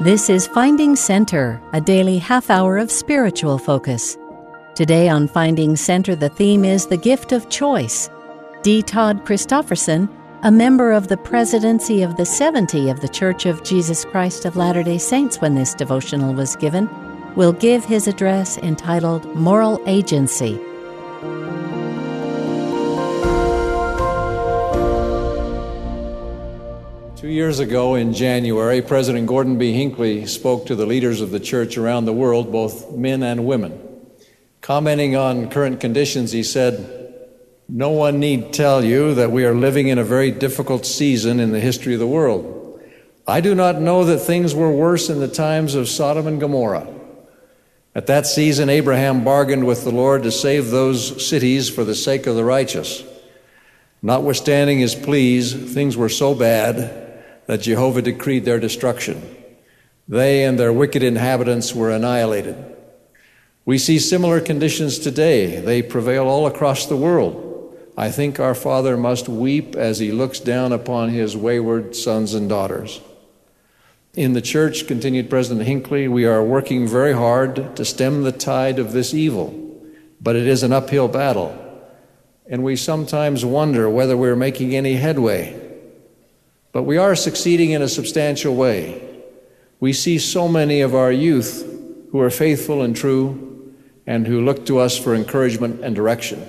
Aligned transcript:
This 0.00 0.30
is 0.30 0.46
Finding 0.46 0.96
Center, 0.96 1.60
a 1.74 1.80
daily 1.82 2.16
half 2.16 2.48
hour 2.48 2.78
of 2.78 2.90
spiritual 2.90 3.58
focus. 3.58 4.16
Today 4.74 5.10
on 5.10 5.28
Finding 5.28 5.76
Center, 5.76 6.16
the 6.16 6.30
theme 6.30 6.64
is 6.64 6.86
the 6.86 6.96
gift 6.96 7.32
of 7.32 7.50
choice. 7.50 8.08
D. 8.62 8.80
Todd 8.80 9.26
Christofferson, 9.26 10.08
a 10.42 10.50
member 10.50 10.92
of 10.92 11.08
the 11.08 11.18
presidency 11.18 12.00
of 12.00 12.16
the 12.16 12.24
70 12.24 12.88
of 12.88 13.00
the 13.00 13.10
Church 13.10 13.44
of 13.44 13.62
Jesus 13.62 14.06
Christ 14.06 14.46
of 14.46 14.56
Latter 14.56 14.82
day 14.82 14.96
Saints 14.96 15.42
when 15.42 15.54
this 15.54 15.74
devotional 15.74 16.32
was 16.32 16.56
given, 16.56 16.88
will 17.34 17.52
give 17.52 17.84
his 17.84 18.08
address 18.08 18.56
entitled 18.56 19.26
Moral 19.34 19.82
Agency. 19.86 20.58
Two 27.20 27.28
years 27.28 27.58
ago 27.58 27.96
in 27.96 28.14
January, 28.14 28.80
President 28.80 29.26
Gordon 29.26 29.58
B. 29.58 29.74
Hinckley 29.74 30.24
spoke 30.24 30.64
to 30.64 30.74
the 30.74 30.86
leaders 30.86 31.20
of 31.20 31.30
the 31.30 31.38
church 31.38 31.76
around 31.76 32.06
the 32.06 32.14
world, 32.14 32.50
both 32.50 32.92
men 32.92 33.22
and 33.22 33.44
women. 33.44 33.78
Commenting 34.62 35.16
on 35.16 35.50
current 35.50 35.80
conditions, 35.80 36.32
he 36.32 36.42
said, 36.42 37.28
No 37.68 37.90
one 37.90 38.20
need 38.20 38.54
tell 38.54 38.82
you 38.82 39.12
that 39.16 39.30
we 39.32 39.44
are 39.44 39.54
living 39.54 39.88
in 39.88 39.98
a 39.98 40.02
very 40.02 40.30
difficult 40.30 40.86
season 40.86 41.40
in 41.40 41.52
the 41.52 41.60
history 41.60 41.92
of 41.92 42.00
the 42.00 42.06
world. 42.06 42.80
I 43.26 43.42
do 43.42 43.54
not 43.54 43.82
know 43.82 44.02
that 44.06 44.20
things 44.20 44.54
were 44.54 44.72
worse 44.72 45.10
in 45.10 45.20
the 45.20 45.28
times 45.28 45.74
of 45.74 45.90
Sodom 45.90 46.26
and 46.26 46.40
Gomorrah. 46.40 46.88
At 47.94 48.06
that 48.06 48.26
season, 48.26 48.70
Abraham 48.70 49.24
bargained 49.24 49.66
with 49.66 49.84
the 49.84 49.92
Lord 49.92 50.22
to 50.22 50.32
save 50.32 50.70
those 50.70 51.28
cities 51.28 51.68
for 51.68 51.84
the 51.84 51.94
sake 51.94 52.26
of 52.26 52.34
the 52.34 52.44
righteous. 52.46 53.04
Notwithstanding 54.00 54.78
his 54.78 54.94
pleas, 54.94 55.52
things 55.52 55.98
were 55.98 56.08
so 56.08 56.34
bad 56.34 57.08
that 57.50 57.62
Jehovah 57.62 58.00
decreed 58.00 58.44
their 58.44 58.60
destruction. 58.60 59.20
They 60.06 60.44
and 60.44 60.56
their 60.56 60.72
wicked 60.72 61.02
inhabitants 61.02 61.74
were 61.74 61.90
annihilated. 61.90 62.54
We 63.64 63.76
see 63.76 63.98
similar 63.98 64.40
conditions 64.40 65.00
today. 65.00 65.60
They 65.60 65.82
prevail 65.82 66.28
all 66.28 66.46
across 66.46 66.86
the 66.86 66.94
world. 66.94 67.76
I 67.96 68.12
think 68.12 68.38
our 68.38 68.54
Father 68.54 68.96
must 68.96 69.28
weep 69.28 69.74
as 69.74 69.98
he 69.98 70.12
looks 70.12 70.38
down 70.38 70.70
upon 70.70 71.08
his 71.08 71.36
wayward 71.36 71.96
sons 71.96 72.34
and 72.34 72.48
daughters. 72.48 73.00
In 74.14 74.34
the 74.34 74.40
church, 74.40 74.86
continued 74.86 75.28
President 75.28 75.66
Hinckley, 75.66 76.06
we 76.06 76.26
are 76.26 76.44
working 76.44 76.86
very 76.86 77.14
hard 77.14 77.74
to 77.74 77.84
stem 77.84 78.22
the 78.22 78.30
tide 78.30 78.78
of 78.78 78.92
this 78.92 79.12
evil, 79.12 79.82
but 80.20 80.36
it 80.36 80.46
is 80.46 80.62
an 80.62 80.72
uphill 80.72 81.08
battle. 81.08 81.58
And 82.46 82.62
we 82.62 82.76
sometimes 82.76 83.44
wonder 83.44 83.90
whether 83.90 84.16
we're 84.16 84.36
making 84.36 84.76
any 84.76 84.94
headway. 84.94 85.69
But 86.72 86.84
we 86.84 86.96
are 86.96 87.16
succeeding 87.16 87.72
in 87.72 87.82
a 87.82 87.88
substantial 87.88 88.54
way. 88.54 89.02
We 89.80 89.92
see 89.92 90.18
so 90.18 90.46
many 90.46 90.82
of 90.82 90.94
our 90.94 91.10
youth 91.10 91.66
who 92.12 92.20
are 92.20 92.30
faithful 92.30 92.82
and 92.82 92.94
true 92.94 93.74
and 94.06 94.26
who 94.26 94.44
look 94.44 94.66
to 94.66 94.78
us 94.78 94.96
for 94.96 95.14
encouragement 95.14 95.82
and 95.82 95.94
direction. 95.96 96.46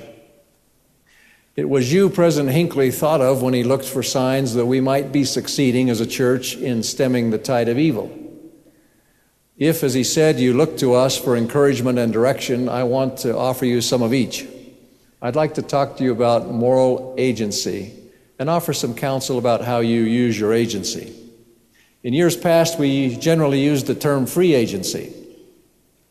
It 1.55 1.69
was 1.69 1.91
you 1.91 2.09
President 2.09 2.53
Hinckley 2.53 2.91
thought 2.91 3.21
of 3.21 3.41
when 3.41 3.53
he 3.53 3.63
looked 3.63 3.85
for 3.85 4.03
signs 4.03 4.53
that 4.53 4.65
we 4.65 4.79
might 4.79 5.11
be 5.11 5.25
succeeding 5.25 5.89
as 5.89 5.99
a 5.99 6.07
church 6.07 6.55
in 6.55 6.81
stemming 6.83 7.29
the 7.29 7.37
tide 7.37 7.67
of 7.67 7.77
evil. 7.77 8.17
If, 9.57 9.83
as 9.83 9.93
he 9.93 10.03
said, 10.03 10.39
you 10.39 10.53
look 10.53 10.77
to 10.77 10.93
us 10.93 11.17
for 11.17 11.35
encouragement 11.35 11.99
and 11.99 12.11
direction, 12.11 12.69
I 12.69 12.83
want 12.83 13.17
to 13.17 13.37
offer 13.37 13.65
you 13.65 13.81
some 13.81 14.01
of 14.01 14.13
each. 14.13 14.47
I'd 15.21 15.35
like 15.35 15.55
to 15.55 15.61
talk 15.61 15.97
to 15.97 16.03
you 16.03 16.11
about 16.11 16.49
moral 16.49 17.13
agency 17.17 18.00
and 18.41 18.49
offer 18.49 18.73
some 18.73 18.95
counsel 18.95 19.37
about 19.37 19.61
how 19.61 19.81
you 19.81 20.01
use 20.01 20.39
your 20.39 20.51
agency. 20.51 21.13
In 22.01 22.11
years 22.11 22.35
past, 22.35 22.79
we 22.79 23.15
generally 23.17 23.61
used 23.61 23.85
the 23.85 23.93
term 23.93 24.25
free 24.25 24.55
agency. 24.55 25.13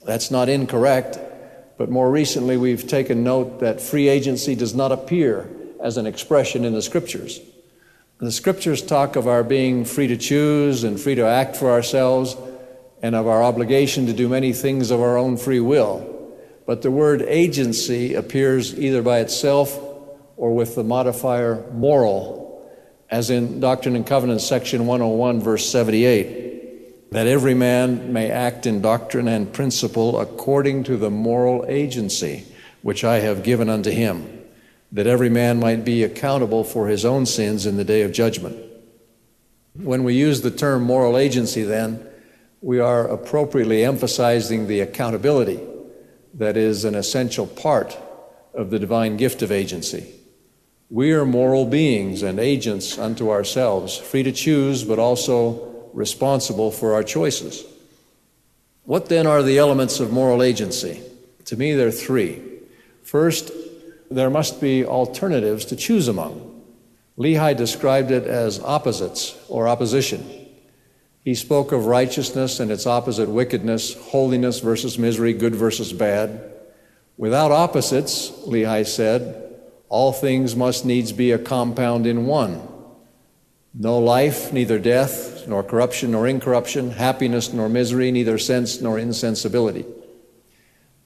That's 0.07 0.31
not 0.31 0.49
incorrect, 0.49 1.19
but 1.77 1.91
more 1.91 2.09
recently 2.09 2.57
we've 2.57 2.87
taken 2.87 3.25
note 3.25 3.59
that 3.59 3.81
free 3.81 4.07
agency 4.07 4.55
does 4.55 4.77
not 4.77 4.93
appear 4.93 5.51
as 5.83 5.97
an 5.97 6.07
expression 6.07 6.65
in 6.65 6.73
the 6.73 6.83
scriptures. 6.83 7.41
The 8.19 8.31
scriptures 8.31 8.81
talk 8.81 9.17
of 9.17 9.27
our 9.27 9.43
being 9.43 9.85
free 9.85 10.07
to 10.07 10.17
choose 10.17 10.85
and 10.85 11.01
free 11.01 11.17
to 11.17 11.27
act 11.27 11.57
for 11.57 11.73
ourselves 11.73 12.37
and 13.03 13.17
of 13.17 13.27
our 13.27 13.43
obligation 13.43 14.07
to 14.07 14.13
do 14.13 14.29
many 14.29 14.53
things 14.53 14.93
of 14.93 15.01
our 15.01 15.19
own 15.19 15.37
free 15.37 15.59
will. 15.59 16.33
But 16.65 16.83
the 16.83 16.93
word 16.93 17.23
agency 17.23 18.15
appears 18.15 18.79
either 18.79 19.03
by 19.03 19.19
itself 19.19 19.90
or 20.41 20.55
with 20.55 20.75
the 20.75 20.83
modifier 20.83 21.63
moral, 21.71 22.67
as 23.11 23.29
in 23.29 23.61
Doctrine 23.61 23.95
and 23.95 24.07
Covenants, 24.07 24.47
section 24.47 24.87
101, 24.87 25.43
verse 25.43 25.69
78, 25.69 27.11
that 27.13 27.27
every 27.27 27.53
man 27.53 28.15
may 28.15 28.31
act 28.31 28.65
in 28.65 28.81
doctrine 28.81 29.29
and 29.29 29.53
principle 29.53 30.19
according 30.19 30.85
to 30.85 30.97
the 30.97 31.11
moral 31.11 31.67
agency 31.69 32.47
which 32.81 33.05
I 33.05 33.21
have 33.21 33.43
given 33.43 33.69
unto 33.69 33.91
him, 33.91 34.43
that 34.93 35.07
every 35.07 35.29
man 35.29 35.61
might 35.61 35.85
be 35.85 36.03
accountable 36.05 36.65
for 36.65 36.89
his 36.89 37.05
own 37.05 37.27
sins 37.27 37.67
in 37.67 37.77
the 37.77 37.85
day 37.85 38.01
of 38.01 38.13
judgment. 38.13 38.57
When 39.75 40.05
we 40.05 40.15
use 40.15 40.41
the 40.41 40.51
term 40.51 40.85
moral 40.85 41.19
agency, 41.19 41.65
then, 41.65 42.03
we 42.63 42.81
are 42.81 43.07
appropriately 43.07 43.85
emphasizing 43.85 44.69
the 44.69 44.81
accountability 44.81 45.61
that 46.33 46.57
is 46.57 46.87
an 46.87 46.95
essential 46.95 47.47
part 47.47 47.99
of 48.55 48.71
the 48.71 48.79
divine 48.79 49.19
gift 49.19 49.43
of 49.43 49.53
agency. 49.53 50.15
We 50.91 51.13
are 51.13 51.25
moral 51.25 51.67
beings 51.67 52.25
and 52.25 52.41
agents 52.41 52.99
unto 52.99 53.31
ourselves, 53.31 53.97
free 53.97 54.25
to 54.25 54.33
choose, 54.33 54.83
but 54.83 54.99
also 54.99 55.89
responsible 55.93 56.73
for 56.73 56.95
our 56.95 57.05
choices. 57.05 57.65
What 58.85 59.09
then 59.09 59.25
are 59.25 59.45
the 59.45 59.59
elements 59.59 60.01
of 60.01 60.13
moral 60.13 60.43
agency? 60.43 61.01
To 61.45 61.57
me, 61.57 61.75
there 61.75 61.87
are 61.87 61.93
three. 61.93 62.43
First, 63.05 63.53
there 64.11 64.31
must 64.31 64.61
be 64.61 64.85
alternatives 64.85 65.65
to 65.67 65.77
choose 65.77 66.09
among. 66.09 66.63
Lehi 67.17 67.57
described 67.57 68.11
it 68.11 68.25
as 68.25 68.59
opposites 68.59 69.39
or 69.49 69.69
opposition. 69.69 70.29
He 71.23 71.37
spoke 71.37 71.71
of 71.71 71.87
righteousness 71.87 72.59
and 72.59 72.73
its 72.73 72.87
opposite 72.87 73.29
wickedness, 73.29 73.95
holiness 73.95 74.59
versus 74.59 74.99
misery, 74.99 75.35
good 75.35 75.55
versus 75.55 75.93
bad. 75.93 76.51
Without 77.17 77.53
opposites, 77.53 78.31
Lehi 78.47 78.85
said, 78.85 79.50
all 79.91 80.13
things 80.13 80.55
must 80.55 80.87
needs 80.87 81.11
be 81.11 81.33
a 81.33 81.39
compound 81.39 82.07
in 82.07 82.25
one. 82.25 82.63
No 83.75 83.99
life, 83.99 84.53
neither 84.53 84.79
death, 84.79 85.47
nor 85.49 85.65
corruption, 85.65 86.13
nor 86.13 86.29
incorruption, 86.29 86.93
happiness, 86.93 87.53
nor 87.53 87.69
misery, 87.69 88.13
neither 88.13 88.39
sense, 88.39 88.81
nor 88.81 88.99
insensibility. 89.01 89.85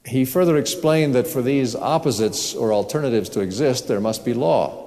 He 0.05 0.23
further 0.23 0.55
explained 0.55 1.15
that 1.15 1.27
for 1.27 1.41
these 1.41 1.75
opposites 1.75 2.53
or 2.53 2.71
alternatives 2.71 3.29
to 3.29 3.41
exist, 3.41 3.87
there 3.87 3.99
must 3.99 4.23
be 4.23 4.35
law. 4.35 4.83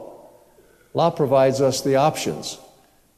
Law 0.95 1.11
provides 1.11 1.61
us 1.61 1.81
the 1.81 1.97
options. 1.97 2.57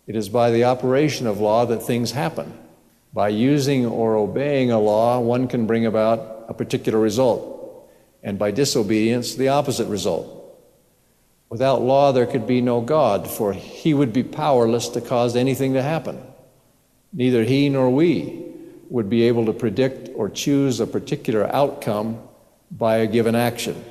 It 0.07 0.17
is 0.17 0.31
by 0.31 0.51
the 0.51 0.65
operation 0.65 1.27
of 1.27 1.41
law 1.41 1.67
that 1.67 1.83
things 1.83 2.13
happen. 2.13 2.59
By 3.13 3.29
using 3.29 3.85
or 3.85 4.17
obeying 4.17 4.71
a 4.71 4.81
law, 4.81 5.21
one 5.21 5.47
can 5.47 5.67
bring 5.67 5.85
about 5.85 6.47
a 6.49 6.55
particular 6.55 6.99
result, 6.99 7.87
and 8.23 8.39
by 8.39 8.51
disobedience, 8.51 9.35
the 9.35 9.49
opposite 9.49 9.89
result. 9.89 10.40
Without 11.51 11.83
law, 11.83 12.13
there 12.13 12.27
could 12.27 12.47
be 12.47 12.61
no 12.61 12.81
God, 12.81 13.29
for 13.29 13.53
he 13.53 13.93
would 13.93 14.13
be 14.13 14.23
powerless 14.23 14.89
to 14.91 15.01
cause 15.01 15.35
anything 15.35 15.75
to 15.75 15.83
happen. 15.83 16.23
Neither 17.13 17.43
he 17.43 17.69
nor 17.69 17.91
we 17.91 18.47
would 18.89 19.11
be 19.11 19.25
able 19.25 19.47
to 19.47 19.53
predict 19.53 20.11
or 20.15 20.29
choose 20.29 20.79
a 20.79 20.87
particular 20.87 21.53
outcome 21.53 22.21
by 22.71 22.99
a 22.99 23.07
given 23.09 23.35
action. 23.35 23.85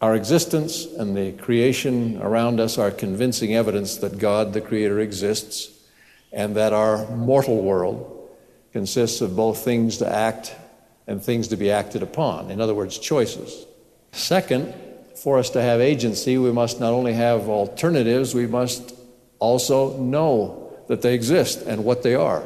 Our 0.00 0.16
existence 0.16 0.86
and 0.86 1.16
the 1.16 1.32
creation 1.32 2.20
around 2.20 2.58
us 2.58 2.78
are 2.78 2.90
convincing 2.90 3.54
evidence 3.54 3.98
that 3.98 4.18
God, 4.18 4.52
the 4.52 4.60
Creator, 4.60 4.98
exists 4.98 5.70
and 6.32 6.56
that 6.56 6.72
our 6.72 7.06
mortal 7.14 7.62
world 7.62 8.28
consists 8.72 9.20
of 9.20 9.36
both 9.36 9.58
things 9.58 9.98
to 9.98 10.12
act 10.12 10.54
and 11.06 11.22
things 11.22 11.48
to 11.48 11.56
be 11.56 11.70
acted 11.70 12.02
upon. 12.02 12.50
In 12.50 12.60
other 12.60 12.74
words, 12.74 12.98
choices. 12.98 13.66
Second, 14.12 14.74
for 15.20 15.38
us 15.38 15.50
to 15.50 15.60
have 15.60 15.80
agency, 15.80 16.38
we 16.38 16.50
must 16.50 16.80
not 16.80 16.94
only 16.94 17.12
have 17.12 17.48
alternatives, 17.48 18.34
we 18.34 18.46
must 18.46 18.94
also 19.38 19.96
know 19.98 20.72
that 20.88 21.02
they 21.02 21.14
exist 21.14 21.60
and 21.62 21.84
what 21.84 22.02
they 22.02 22.14
are. 22.14 22.42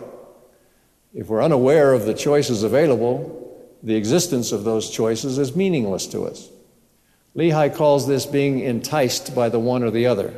If 1.14 1.28
we're 1.28 1.42
unaware 1.42 1.92
of 1.92 2.04
the 2.04 2.14
choices 2.14 2.64
available, 2.64 3.40
the 3.84 3.94
existence 3.94 4.50
of 4.50 4.64
those 4.64 4.90
choices 4.90 5.38
is 5.38 5.54
meaningless 5.54 6.08
to 6.08 6.24
us. 6.24 6.48
Lehi 7.36 7.74
calls 7.74 8.08
this 8.08 8.26
being 8.26 8.60
enticed 8.60 9.34
by 9.36 9.48
the 9.48 9.60
one 9.60 9.84
or 9.84 9.90
the 9.92 10.06
other. 10.06 10.34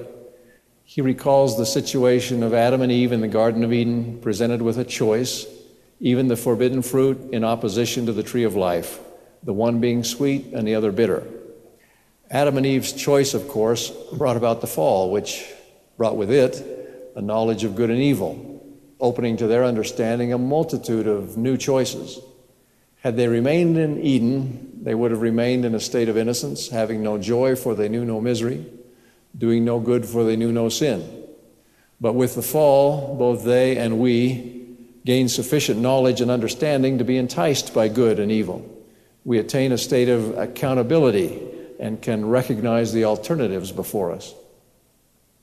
He 0.85 1.01
recalls 1.01 1.57
the 1.57 1.65
situation 1.65 2.43
of 2.43 2.53
Adam 2.53 2.83
and 2.83 2.93
Eve 2.93 3.13
in 3.13 3.23
the 3.23 3.29
Garden 3.29 3.65
of 3.65 3.73
Eden, 3.73 4.21
presented 4.21 4.61
with 4.61 4.79
a 4.79 4.85
choice, 4.85 5.47
even 6.01 6.29
the 6.29 6.37
forbidden 6.37 6.83
fruit 6.83 7.31
in 7.33 7.45
opposition 7.45 8.05
to 8.07 8.13
the 8.13 8.23
tree 8.23 8.45
of 8.45 8.55
life, 8.55 9.01
the 9.43 9.55
one 9.55 9.81
being 9.81 10.05
sweet 10.05 10.47
and 10.53 10.69
the 10.69 10.75
other 10.75 10.93
bitter. 10.93 11.27
Adam 12.31 12.57
and 12.57 12.67
Eve's 12.67 12.93
choice, 12.93 13.35
of 13.35 13.47
course, 13.49 13.91
brought 14.13 14.37
about 14.37 14.61
the 14.61 14.67
fall, 14.67 15.11
which 15.11 15.47
brought 15.97 16.17
with 16.17 16.31
it 16.31 17.13
a 17.15 17.23
knowledge 17.23 17.65
of 17.65 17.77
good 17.77 17.91
and 17.91 18.01
evil. 18.01 18.53
opening 18.99 19.37
to 19.37 19.47
their 19.47 19.65
understanding 19.65 20.33
a 20.33 20.39
multitude 20.39 21.07
of 21.07 21.37
new 21.37 21.57
choices. 21.57 22.19
Had 23.03 23.17
they 23.17 23.29
remained 23.29 23.77
in 23.77 24.01
Eden, 24.01 24.73
they 24.83 24.95
would 24.95 25.11
have 25.11 25.21
remained 25.21 25.65
in 25.65 25.75
a 25.75 25.81
state 25.81 26.09
of 26.09 26.17
innocence, 26.17 26.71
having 26.71 27.03
no 27.03 27.19
joy, 27.19 27.55
for 27.57 27.75
they 27.75 27.89
knew 27.89 28.05
no 28.05 28.21
misery, 28.21 28.65
doing 29.37 29.65
no 29.65 29.79
good, 29.81 30.07
for 30.07 30.25
they 30.25 30.37
knew 30.37 30.51
no 30.51 30.69
sin. 30.69 31.25
But 32.01 32.15
with 32.15 32.35
the 32.35 32.43
fall, 32.43 33.17
both 33.17 33.45
they 33.45 33.77
and 33.77 33.99
we 33.99 34.75
gain 35.05 35.29
sufficient 35.29 35.79
knowledge 35.79 36.21
and 36.21 36.31
understanding 36.31 36.99
to 36.99 37.05
be 37.05 37.17
enticed 37.17 37.73
by 37.73 37.89
good 37.89 38.19
and 38.19 38.33
evil. 38.33 38.67
We 39.25 39.39
attain 39.39 39.73
a 39.73 39.79
state 39.79 40.09
of 40.09 40.37
accountability 40.39 41.56
and 41.79 42.01
can 42.01 42.27
recognize 42.27 42.93
the 42.93 43.05
alternatives 43.05 43.73
before 43.73 44.13
us. 44.13 44.35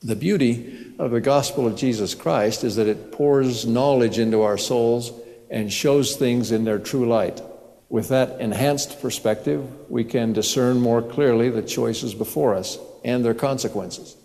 The 0.02 0.16
beauty 0.16 0.92
of 0.98 1.10
the 1.10 1.20
gospel 1.20 1.66
of 1.66 1.76
Jesus 1.76 2.14
Christ 2.14 2.62
is 2.62 2.76
that 2.76 2.88
it 2.88 3.12
pours 3.12 3.66
knowledge 3.66 4.18
into 4.18 4.42
our 4.42 4.58
souls 4.58 5.12
and 5.50 5.72
shows 5.72 6.16
things 6.16 6.50
in 6.52 6.64
their 6.64 6.78
true 6.78 7.08
light. 7.08 7.40
With 7.88 8.08
that 8.08 8.40
enhanced 8.40 9.00
perspective, 9.00 9.66
we 9.88 10.04
can 10.04 10.32
discern 10.32 10.80
more 10.80 11.00
clearly 11.00 11.48
the 11.48 11.62
choices 11.62 12.14
before 12.14 12.54
us 12.54 12.78
and 13.04 13.24
their 13.24 13.34
consequences. 13.34 14.16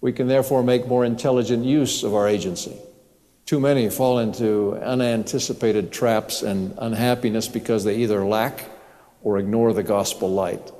We 0.00 0.12
can 0.12 0.26
therefore 0.26 0.62
make 0.62 0.86
more 0.86 1.04
intelligent 1.04 1.64
use 1.64 2.02
of 2.02 2.14
our 2.14 2.28
agency. 2.28 2.76
Too 3.46 3.60
many 3.60 3.90
fall 3.90 4.18
into 4.18 4.76
unanticipated 4.76 5.90
traps 5.90 6.42
and 6.42 6.74
unhappiness 6.78 7.48
because 7.48 7.84
they 7.84 7.96
either 7.96 8.24
lack 8.24 8.64
or 9.22 9.38
ignore 9.38 9.72
the 9.72 9.82
gospel 9.82 10.30
light. 10.30 10.72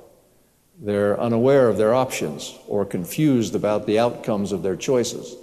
They're 0.81 1.19
unaware 1.19 1.67
of 1.67 1.77
their 1.77 1.93
options 1.93 2.57
or 2.67 2.85
confused 2.85 3.53
about 3.53 3.85
the 3.85 3.99
outcomes 3.99 4.53
of 4.53 4.63
their 4.63 4.77
choices. 4.77 5.35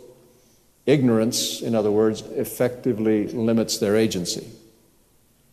Ignorance, 0.86 1.60
in 1.60 1.74
other 1.74 1.90
words, 1.90 2.22
effectively 2.22 3.26
limits 3.28 3.78
their 3.78 3.96
agency. 3.96 4.46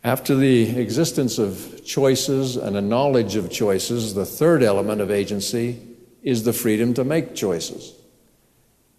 After 0.02 0.34
the 0.36 0.78
existence 0.78 1.38
of 1.38 1.82
choices 1.84 2.56
and 2.56 2.76
a 2.76 2.82
knowledge 2.82 3.36
of 3.36 3.50
choices, 3.50 4.14
the 4.14 4.26
third 4.26 4.62
element 4.62 5.00
of 5.00 5.10
agency 5.10 5.80
is 6.22 6.44
the 6.44 6.52
freedom 6.52 6.94
to 6.94 7.04
make 7.04 7.34
choices. 7.34 7.94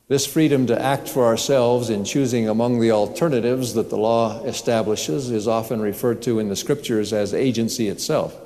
This 0.07 0.27
freedom 0.27 0.67
to 0.67 0.79
act 0.79 1.09
for 1.09 1.25
ourselves 1.25 1.89
in 1.89 2.05
choosing 2.05 2.47
among 2.47 2.79
the 2.79 2.91
alternatives 2.91 3.73
that 3.73 3.89
the 3.89 3.97
law 3.97 4.43
establishes 4.43 5.31
is 5.31 5.47
often 5.47 5.81
referred 5.81 6.21
to 6.23 6.37
in 6.37 6.49
the 6.49 6.55
scriptures 6.55 7.11
as 7.11 7.33
agency 7.33 7.87
itself. 7.87 8.39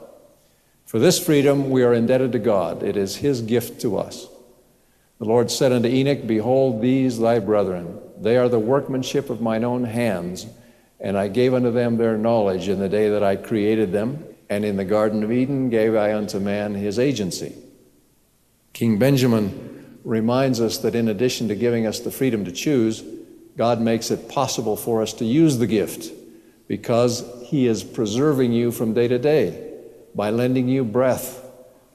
For 0.89 0.97
this 0.97 1.23
freedom 1.23 1.69
we 1.69 1.83
are 1.83 1.93
indebted 1.93 2.31
to 2.31 2.39
God, 2.39 2.81
it 2.81 2.97
is 2.97 3.17
His 3.17 3.43
gift 3.43 3.79
to 3.81 3.99
us. 3.99 4.27
The 5.19 5.25
Lord 5.25 5.51
said 5.51 5.71
unto 5.71 5.87
Enoch, 5.87 6.25
Behold, 6.25 6.81
these 6.81 7.19
thy 7.19 7.37
brethren, 7.37 7.99
they 8.19 8.37
are 8.37 8.49
the 8.49 8.57
workmanship 8.57 9.29
of 9.29 9.39
mine 9.39 9.63
own 9.63 9.83
hands, 9.83 10.47
and 10.99 11.15
I 11.15 11.27
gave 11.27 11.53
unto 11.53 11.69
them 11.69 11.97
their 11.97 12.17
knowledge 12.17 12.67
in 12.67 12.79
the 12.79 12.89
day 12.89 13.07
that 13.11 13.21
I 13.21 13.35
created 13.35 13.91
them, 13.91 14.25
and 14.49 14.65
in 14.65 14.77
the 14.77 14.83
Garden 14.83 15.23
of 15.23 15.31
Eden 15.31 15.69
gave 15.69 15.93
I 15.93 16.15
unto 16.15 16.39
man 16.39 16.73
his 16.73 16.97
agency. 16.97 17.53
King 18.73 18.97
Benjamin 18.97 19.99
reminds 20.03 20.59
us 20.59 20.79
that 20.79 20.95
in 20.95 21.07
addition 21.07 21.49
to 21.49 21.55
giving 21.55 21.85
us 21.85 21.99
the 21.99 22.09
freedom 22.09 22.45
to 22.45 22.51
choose, 22.51 23.03
God 23.55 23.79
makes 23.79 24.09
it 24.09 24.27
possible 24.27 24.75
for 24.75 25.03
us 25.03 25.13
to 25.13 25.25
use 25.25 25.59
the 25.59 25.67
gift 25.67 26.11
because 26.67 27.23
He 27.45 27.67
is 27.67 27.83
preserving 27.83 28.53
you 28.53 28.71
from 28.71 28.95
day 28.95 29.07
to 29.07 29.19
day 29.19 29.68
by 30.15 30.29
lending 30.29 30.67
you 30.67 30.83
breath 30.83 31.45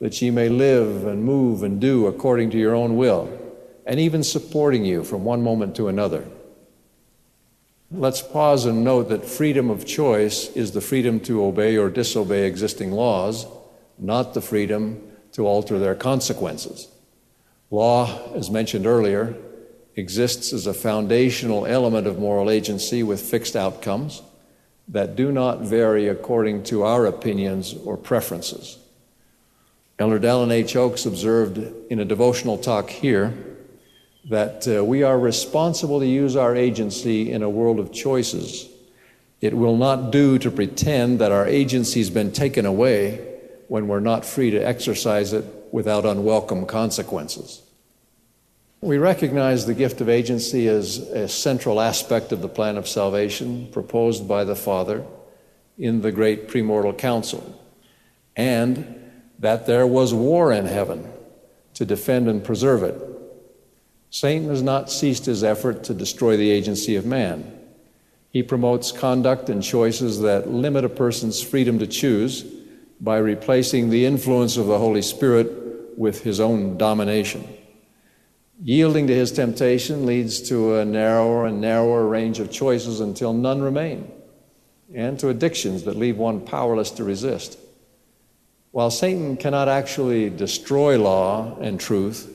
that 0.01 0.21
ye 0.21 0.31
may 0.31 0.49
live 0.49 1.07
and 1.07 1.25
move 1.25 1.63
and 1.63 1.81
do 1.81 2.07
according 2.07 2.51
to 2.51 2.59
your 2.59 2.75
own 2.75 2.97
will, 2.97 3.27
and 3.87 4.01
even 4.01 4.23
supporting 4.23 4.85
you 4.85 5.05
from 5.05 5.25
one 5.25 5.43
moment 5.43 5.75
to 5.77 5.89
another. 5.89 6.25
Let's 7.91 8.23
pause 8.23 8.67
and 8.67 8.83
note 8.83 9.09
that 9.11 9.25
freedom 9.25 9.71
of 9.71 9.87
choice 9.87 10.49
is 10.57 10.73
the 10.73 10.81
freedom 10.81 11.21
to 11.21 11.45
obey 11.45 11.77
or 11.77 11.89
disobey 11.91 12.47
existing 12.47 12.93
laws, 12.93 13.47
not 13.99 14.35
the 14.35 14.41
freedom 14.41 15.01
to 15.33 15.47
alter 15.47 15.79
their 15.79 15.95
consequences. 15.95 16.89
Law, 17.71 18.35
as 18.35 18.51
mentioned 18.51 18.87
earlier, 18.87 19.37
exists 19.97 20.53
as 20.53 20.67
a 20.67 20.75
foundational 20.75 21.67
element 21.67 22.07
of 22.07 22.19
moral 22.19 22.51
agency 22.51 23.03
with 23.03 23.21
fixed 23.21 23.55
outcomes 23.55 24.23
that 24.89 25.17
do 25.17 25.33
not 25.33 25.61
vary 25.61 26.09
according 26.09 26.63
to 26.65 26.83
our 26.83 27.07
opinions 27.07 27.75
or 27.85 27.97
preferences. 27.97 28.79
Elder 29.99 30.19
Dallin 30.19 30.51
H. 30.51 30.77
Oaks 30.77 31.07
observed 31.07 31.59
in 31.91 32.01
a 32.01 32.05
devotional 32.05 32.59
talk 32.59 32.91
here 32.91 33.33
that 34.29 34.67
uh, 34.67 34.85
we 34.85 35.03
are 35.03 35.19
responsible 35.19 36.01
to 36.01 36.07
use 36.07 36.35
our 36.35 36.57
agency 36.57 37.31
in 37.31 37.43
a 37.43 37.51
world 37.51 37.79
of 37.79 37.93
choices. 37.93 38.69
It 39.41 39.55
will 39.55 39.77
not 39.77 40.11
do 40.11 40.39
to 40.39 40.51
pretend 40.51 41.19
that 41.19 41.31
our 41.31 41.47
agency 41.47 42.01
has 42.01 42.11
been 42.11 42.33
taken 42.33 42.67
away 42.67 43.35
when 43.69 43.89
we're 43.89 44.01
not 44.01 44.25
free 44.25 44.51
to 44.51 44.59
exercise 44.59 45.33
it 45.33 45.45
without 45.71 46.05
unwelcome 46.05 46.67
consequences. 46.67 47.63
We 48.85 48.99
recognize 48.99 49.65
the 49.65 49.73
gift 49.73 50.03
of 50.03 50.11
agency 50.11 50.69
as 50.69 50.99
a 50.99 51.27
central 51.27 51.81
aspect 51.81 52.33
of 52.33 52.43
the 52.43 52.51
plan 52.51 52.77
of 52.77 52.87
salvation 52.87 53.69
proposed 53.73 54.29
by 54.29 54.45
the 54.45 54.55
Father 54.55 55.07
in 55.79 56.03
the 56.03 56.13
great 56.13 56.49
premortal 56.49 56.99
council, 56.99 57.59
and 58.37 59.11
that 59.39 59.65
there 59.65 59.87
was 59.87 60.13
war 60.13 60.53
in 60.53 60.67
heaven 60.67 61.11
to 61.73 61.87
defend 61.87 62.29
and 62.29 62.45
preserve 62.45 62.83
it. 62.83 62.95
Satan 64.11 64.51
has 64.51 64.61
not 64.61 64.91
ceased 64.91 65.25
his 65.25 65.43
effort 65.43 65.83
to 65.85 65.95
destroy 65.95 66.37
the 66.37 66.51
agency 66.51 66.95
of 66.95 67.07
man. 67.07 67.59
He 68.29 68.43
promotes 68.43 68.93
conduct 68.93 69.49
and 69.49 69.63
choices 69.63 70.21
that 70.21 70.51
limit 70.51 70.85
a 70.85 70.91
person's 70.91 71.41
freedom 71.41 71.79
to 71.79 71.87
choose 71.87 72.43
by 73.01 73.17
replacing 73.17 73.89
the 73.89 74.05
influence 74.05 74.59
of 74.59 74.67
the 74.67 74.79
Holy 74.79 75.01
Spirit 75.01 75.97
with 75.97 76.23
his 76.23 76.39
own 76.39 76.77
domination. 76.77 77.49
Yielding 78.63 79.07
to 79.09 79.15
his 79.15 79.33
temptation 79.33 80.07
leads 80.07 80.41
to 80.49 80.77
a 80.77 80.85
narrower 80.85 81.47
and 81.47 81.61
narrower 81.61 82.07
range 82.07 82.39
of 82.39 82.51
choices 82.51 83.01
until 83.01 83.33
none 83.33 83.61
remain, 83.61 84.11
and 84.95 85.19
to 85.19 85.29
addictions 85.29 85.83
that 85.83 85.97
leave 85.97 86.17
one 86.17 86.41
powerless 86.41 86.91
to 86.93 87.05
resist. 87.05 87.59
While 88.71 88.91
Satan 88.91 89.37
cannot 89.37 89.69
actually 89.69 90.31
destroy 90.31 90.99
law 90.99 91.57
and 91.59 91.81
truth, 91.81 92.31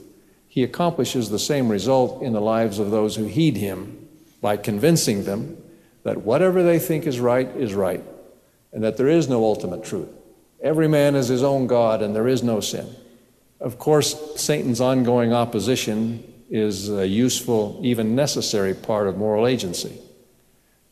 he 0.48 0.64
accomplishes 0.64 1.30
the 1.30 1.40
same 1.40 1.70
result 1.70 2.22
in 2.22 2.34
the 2.34 2.42
lives 2.42 2.80
of 2.80 2.92
those 2.92 3.16
who 3.16 3.26
heed 3.26 3.58
him 3.58 4.08
by 4.42 4.58
convincing 4.58 5.24
them 5.24 5.58
that 6.04 6.22
whatever 6.22 6.64
they 6.64 6.80
think 6.80 7.06
is 7.06 7.20
right 7.20 7.48
is 7.56 7.74
right, 7.74 8.04
and 8.74 8.84
that 8.84 8.98
there 8.98 9.08
is 9.08 9.30
no 9.30 9.44
ultimate 9.44 9.84
truth. 9.84 10.10
Every 10.62 10.88
man 10.88 11.16
is 11.16 11.28
his 11.28 11.44
own 11.44 11.68
God, 11.68 12.02
and 12.02 12.16
there 12.16 12.28
is 12.28 12.44
no 12.44 12.60
sin. 12.60 12.88
Of 13.60 13.78
course, 13.78 14.40
Satan's 14.42 14.80
ongoing 14.80 15.34
opposition 15.34 16.24
is 16.50 16.90
a 16.90 17.08
useful, 17.08 17.80
even 17.84 18.16
necessary 18.16 18.74
part 18.74 19.08
of 19.08 19.18
moral 19.18 19.46
agency. 19.46 20.00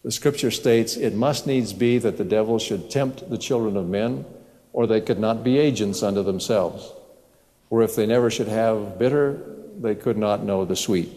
The 0.04 0.12
scripture 0.12 0.52
states, 0.52 0.96
It 0.96 1.14
must 1.14 1.48
needs 1.48 1.74
be 1.74 1.98
that 1.98 2.18
the 2.18 2.26
devil 2.26 2.60
should 2.60 2.90
tempt 2.90 3.30
the 3.30 3.38
children 3.38 3.78
of 3.78 3.88
men, 3.88 4.26
or 4.74 4.86
they 4.86 5.02
could 5.02 5.20
not 5.20 5.44
be 5.44 5.58
agents 5.58 6.04
unto 6.04 6.24
themselves. 6.24 6.92
For 7.70 7.82
if 7.82 7.96
they 7.96 8.06
never 8.06 8.30
should 8.30 8.48
have 8.48 9.00
bitter, 9.00 9.42
they 9.80 9.96
could 9.96 10.18
not 10.18 10.44
know 10.44 10.66
the 10.66 10.76
sweet. 10.76 11.10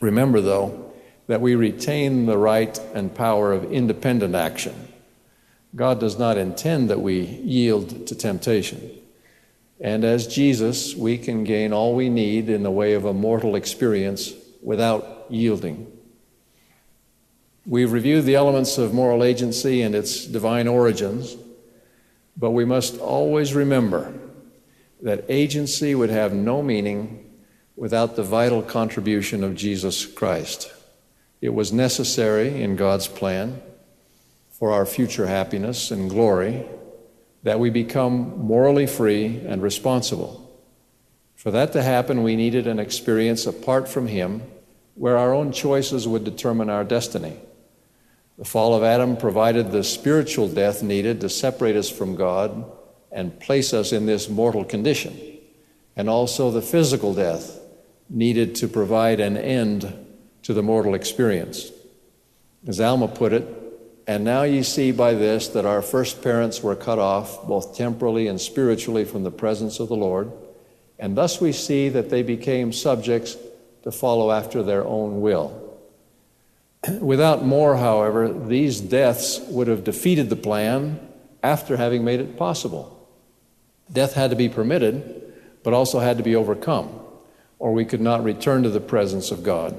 Remember, 0.00 0.40
though, 0.40 0.92
that 1.28 1.40
we 1.40 1.54
retain 1.54 2.26
the 2.26 2.36
right 2.36 2.78
and 2.94 3.14
power 3.14 3.52
of 3.52 3.72
independent 3.72 4.34
action. 4.34 4.88
God 5.74 6.00
does 6.00 6.18
not 6.18 6.36
intend 6.36 6.90
that 6.90 7.00
we 7.00 7.20
yield 7.20 8.06
to 8.08 8.14
temptation. 8.14 8.90
And 9.82 10.04
as 10.04 10.28
Jesus, 10.28 10.94
we 10.94 11.18
can 11.18 11.42
gain 11.42 11.72
all 11.72 11.96
we 11.96 12.08
need 12.08 12.48
in 12.48 12.62
the 12.62 12.70
way 12.70 12.94
of 12.94 13.04
a 13.04 13.12
mortal 13.12 13.56
experience 13.56 14.32
without 14.62 15.26
yielding. 15.28 15.90
We've 17.66 17.90
reviewed 17.90 18.24
the 18.24 18.36
elements 18.36 18.78
of 18.78 18.94
moral 18.94 19.24
agency 19.24 19.82
and 19.82 19.92
its 19.96 20.24
divine 20.24 20.68
origins, 20.68 21.36
but 22.36 22.52
we 22.52 22.64
must 22.64 22.98
always 22.98 23.54
remember 23.54 24.14
that 25.00 25.24
agency 25.28 25.96
would 25.96 26.10
have 26.10 26.32
no 26.32 26.62
meaning 26.62 27.28
without 27.74 28.14
the 28.14 28.22
vital 28.22 28.62
contribution 28.62 29.42
of 29.42 29.56
Jesus 29.56 30.06
Christ. 30.06 30.72
It 31.40 31.54
was 31.54 31.72
necessary 31.72 32.62
in 32.62 32.76
God's 32.76 33.08
plan 33.08 33.60
for 34.48 34.70
our 34.70 34.86
future 34.86 35.26
happiness 35.26 35.90
and 35.90 36.08
glory 36.08 36.66
that 37.42 37.58
we 37.58 37.70
become 37.70 38.38
morally 38.38 38.86
free 38.86 39.42
and 39.46 39.62
responsible. 39.62 40.38
For 41.34 41.50
that 41.50 41.72
to 41.72 41.82
happen, 41.82 42.22
we 42.22 42.36
needed 42.36 42.66
an 42.66 42.78
experience 42.78 43.46
apart 43.46 43.88
from 43.88 44.06
Him 44.06 44.42
where 44.94 45.16
our 45.16 45.34
own 45.34 45.52
choices 45.52 46.06
would 46.06 46.24
determine 46.24 46.70
our 46.70 46.84
destiny. 46.84 47.36
The 48.38 48.44
fall 48.44 48.74
of 48.74 48.82
Adam 48.82 49.16
provided 49.16 49.70
the 49.70 49.84
spiritual 49.84 50.48
death 50.48 50.82
needed 50.82 51.20
to 51.20 51.28
separate 51.28 51.76
us 51.76 51.90
from 51.90 52.14
God 52.14 52.64
and 53.10 53.38
place 53.40 53.74
us 53.74 53.92
in 53.92 54.06
this 54.06 54.28
mortal 54.28 54.64
condition, 54.64 55.18
and 55.96 56.08
also 56.08 56.50
the 56.50 56.62
physical 56.62 57.14
death 57.14 57.58
needed 58.08 58.54
to 58.56 58.68
provide 58.68 59.20
an 59.20 59.36
end 59.36 60.06
to 60.42 60.54
the 60.54 60.62
mortal 60.62 60.94
experience. 60.94 61.70
As 62.66 62.80
Alma 62.80 63.08
put 63.08 63.32
it, 63.32 63.61
and 64.06 64.24
now 64.24 64.42
ye 64.42 64.62
see 64.62 64.90
by 64.90 65.14
this 65.14 65.48
that 65.48 65.64
our 65.64 65.82
first 65.82 66.22
parents 66.22 66.62
were 66.62 66.74
cut 66.74 66.98
off, 66.98 67.46
both 67.46 67.76
temporally 67.76 68.26
and 68.26 68.40
spiritually, 68.40 69.04
from 69.04 69.22
the 69.22 69.30
presence 69.30 69.78
of 69.78 69.88
the 69.88 69.96
Lord, 69.96 70.32
and 70.98 71.16
thus 71.16 71.40
we 71.40 71.52
see 71.52 71.88
that 71.88 72.10
they 72.10 72.22
became 72.22 72.72
subjects 72.72 73.36
to 73.82 73.92
follow 73.92 74.30
after 74.30 74.62
their 74.62 74.84
own 74.84 75.20
will. 75.20 75.78
Without 77.00 77.44
more, 77.44 77.76
however, 77.76 78.32
these 78.32 78.80
deaths 78.80 79.40
would 79.48 79.68
have 79.68 79.84
defeated 79.84 80.30
the 80.30 80.36
plan 80.36 81.00
after 81.42 81.76
having 81.76 82.04
made 82.04 82.20
it 82.20 82.36
possible. 82.36 82.98
Death 83.92 84.14
had 84.14 84.30
to 84.30 84.36
be 84.36 84.48
permitted, 84.48 85.32
but 85.62 85.74
also 85.74 86.00
had 86.00 86.16
to 86.16 86.24
be 86.24 86.34
overcome, 86.34 86.88
or 87.58 87.72
we 87.72 87.84
could 87.84 88.00
not 88.00 88.24
return 88.24 88.62
to 88.64 88.70
the 88.70 88.80
presence 88.80 89.30
of 89.30 89.44
God. 89.44 89.76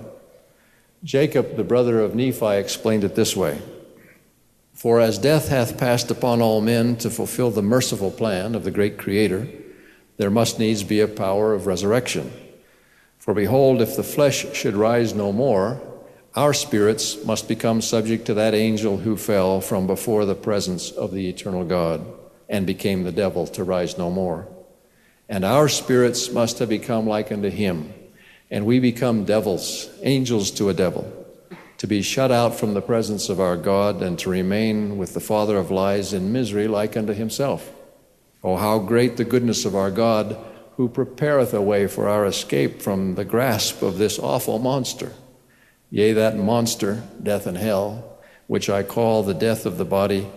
Jacob, 1.03 1.57
the 1.57 1.63
brother 1.63 1.99
of 1.99 2.15
Nephi, 2.15 2.55
explained 2.55 3.03
it 3.03 3.15
this 3.15 3.35
way 3.35 3.61
For 4.73 4.99
as 4.99 5.17
death 5.17 5.49
hath 5.49 5.77
passed 5.77 6.11
upon 6.11 6.41
all 6.41 6.59
men 6.59 6.97
to 6.97 7.09
fulfill 7.09 7.51
the 7.51 7.61
merciful 7.61 8.11
plan 8.11 8.55
of 8.55 8.63
the 8.63 8.71
great 8.71 8.97
Creator, 8.97 9.47
there 10.17 10.31
must 10.31 10.59
needs 10.59 10.83
be 10.83 10.99
a 10.99 11.07
power 11.07 11.53
of 11.53 11.67
resurrection. 11.67 12.31
For 13.17 13.33
behold, 13.33 13.81
if 13.81 13.95
the 13.95 14.03
flesh 14.03 14.53
should 14.53 14.75
rise 14.75 15.13
no 15.13 15.31
more, 15.31 15.81
our 16.35 16.53
spirits 16.53 17.23
must 17.23 17.47
become 17.47 17.79
subject 17.79 18.25
to 18.25 18.33
that 18.33 18.55
angel 18.55 18.97
who 18.97 19.15
fell 19.15 19.61
from 19.61 19.87
before 19.87 20.25
the 20.25 20.35
presence 20.35 20.91
of 20.91 21.11
the 21.13 21.29
eternal 21.29 21.63
God 21.63 22.05
and 22.49 22.65
became 22.65 23.03
the 23.03 23.11
devil 23.11 23.47
to 23.47 23.63
rise 23.63 23.97
no 23.97 24.09
more. 24.09 24.47
And 25.29 25.45
our 25.45 25.69
spirits 25.69 26.31
must 26.31 26.59
have 26.59 26.69
become 26.69 27.07
like 27.07 27.31
unto 27.31 27.49
him, 27.49 27.93
and 28.51 28.65
we 28.65 28.79
become 28.79 29.25
devils, 29.25 29.89
angels 30.01 30.51
to 30.51 30.69
a 30.69 30.73
devil, 30.73 31.22
to 31.83 31.87
be 31.87 32.01
shut 32.01 32.31
out 32.31 32.55
from 32.55 32.73
the 32.73 32.81
presence 32.81 33.27
of 33.27 33.41
our 33.41 33.57
God 33.57 34.01
and 34.01 34.17
to 34.17 34.29
remain 34.29 34.97
with 34.97 35.13
the 35.13 35.19
father 35.19 35.57
of 35.57 35.69
lies 35.69 36.13
in 36.13 36.31
misery 36.31 36.65
like 36.65 36.95
unto 36.95 37.11
himself. 37.11 37.69
Oh, 38.41 38.55
how 38.55 38.79
great 38.79 39.17
the 39.17 39.25
goodness 39.25 39.65
of 39.65 39.75
our 39.75 39.91
God, 39.91 40.37
who 40.77 40.87
prepareth 40.87 41.53
a 41.53 41.61
way 41.61 41.87
for 41.87 42.07
our 42.07 42.25
escape 42.25 42.81
from 42.81 43.15
the 43.15 43.25
grasp 43.25 43.81
of 43.81 43.97
this 43.97 44.17
awful 44.17 44.59
monster. 44.59 45.11
Yea, 45.89 46.13
that 46.13 46.37
monster, 46.37 47.03
death 47.21 47.45
and 47.45 47.57
hell, 47.57 48.17
which 48.47 48.69
I 48.69 48.83
call 48.83 49.21
the 49.21 49.33
death 49.33 49.65
of 49.65 49.77
the 49.77 49.83
body 49.83 50.29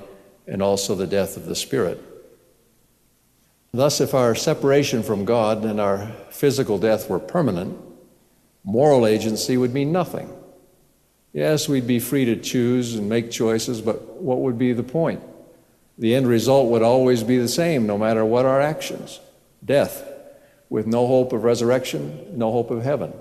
and 0.48 0.60
also 0.60 0.96
the 0.96 1.06
death 1.06 1.36
of 1.36 1.46
the 1.46 1.54
spirit. 1.54 2.02
Thus, 3.72 4.00
if 4.00 4.14
our 4.14 4.34
separation 4.34 5.04
from 5.04 5.24
God 5.24 5.64
and 5.64 5.80
our 5.80 6.10
physical 6.28 6.76
death 6.76 7.08
were 7.08 7.20
permanent, 7.20 7.78
moral 8.64 9.06
agency 9.06 9.56
would 9.56 9.72
mean 9.72 9.92
nothing. 9.92 10.28
Yes, 11.36 11.68
we'd 11.68 11.86
be 11.86 12.00
free 12.00 12.24
to 12.24 12.36
choose 12.36 12.96
and 12.96 13.08
make 13.08 13.30
choices, 13.30 13.80
but 13.80 14.20
what 14.22 14.40
would 14.40 14.58
be 14.58 14.72
the 14.72 14.82
point? 14.82 15.22
The 15.98 16.14
end 16.14 16.26
result 16.26 16.70
would 16.70 16.82
always 16.82 17.22
be 17.22 17.38
the 17.38 17.48
same, 17.48 17.86
no 17.86 17.96
matter 17.96 18.24
what 18.24 18.44
our 18.44 18.60
actions 18.60 19.20
death, 19.64 20.04
with 20.68 20.86
no 20.86 21.06
hope 21.06 21.32
of 21.32 21.44
resurrection, 21.44 22.38
no 22.38 22.50
hope 22.50 22.70
of 22.70 22.82
heaven 22.82 23.12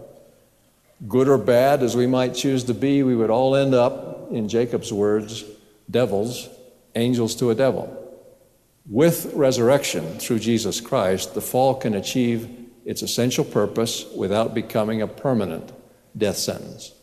good 1.08 1.28
or 1.28 1.38
bad 1.38 1.84
as 1.84 1.96
we 1.96 2.08
might 2.08 2.34
choose 2.34 2.64
to 2.66 2.74
be, 2.74 3.04
we 3.04 3.16
would 3.16 3.30
all 3.30 3.56
end 3.56 3.74
up, 3.74 4.32
in 4.32 4.50
Jacob's 4.50 4.92
words, 4.92 5.44
devils, 5.90 6.50
angels 6.96 7.36
to 7.36 7.50
a 7.52 7.56
devil. 7.56 8.02
With 8.88 9.32
resurrection 9.34 10.20
through 10.20 10.40
Jesus 10.40 10.82
Christ, 10.82 11.34
the 11.34 11.42
fall 11.42 11.76
can 11.76 11.94
achieve 11.94 12.50
its 12.86 13.02
essential 13.02 13.44
purpose 13.44 14.06
without 14.16 14.54
becoming 14.54 15.02
a 15.02 15.08
permanent 15.08 15.72
death 16.18 16.38
sentence. 16.38 16.94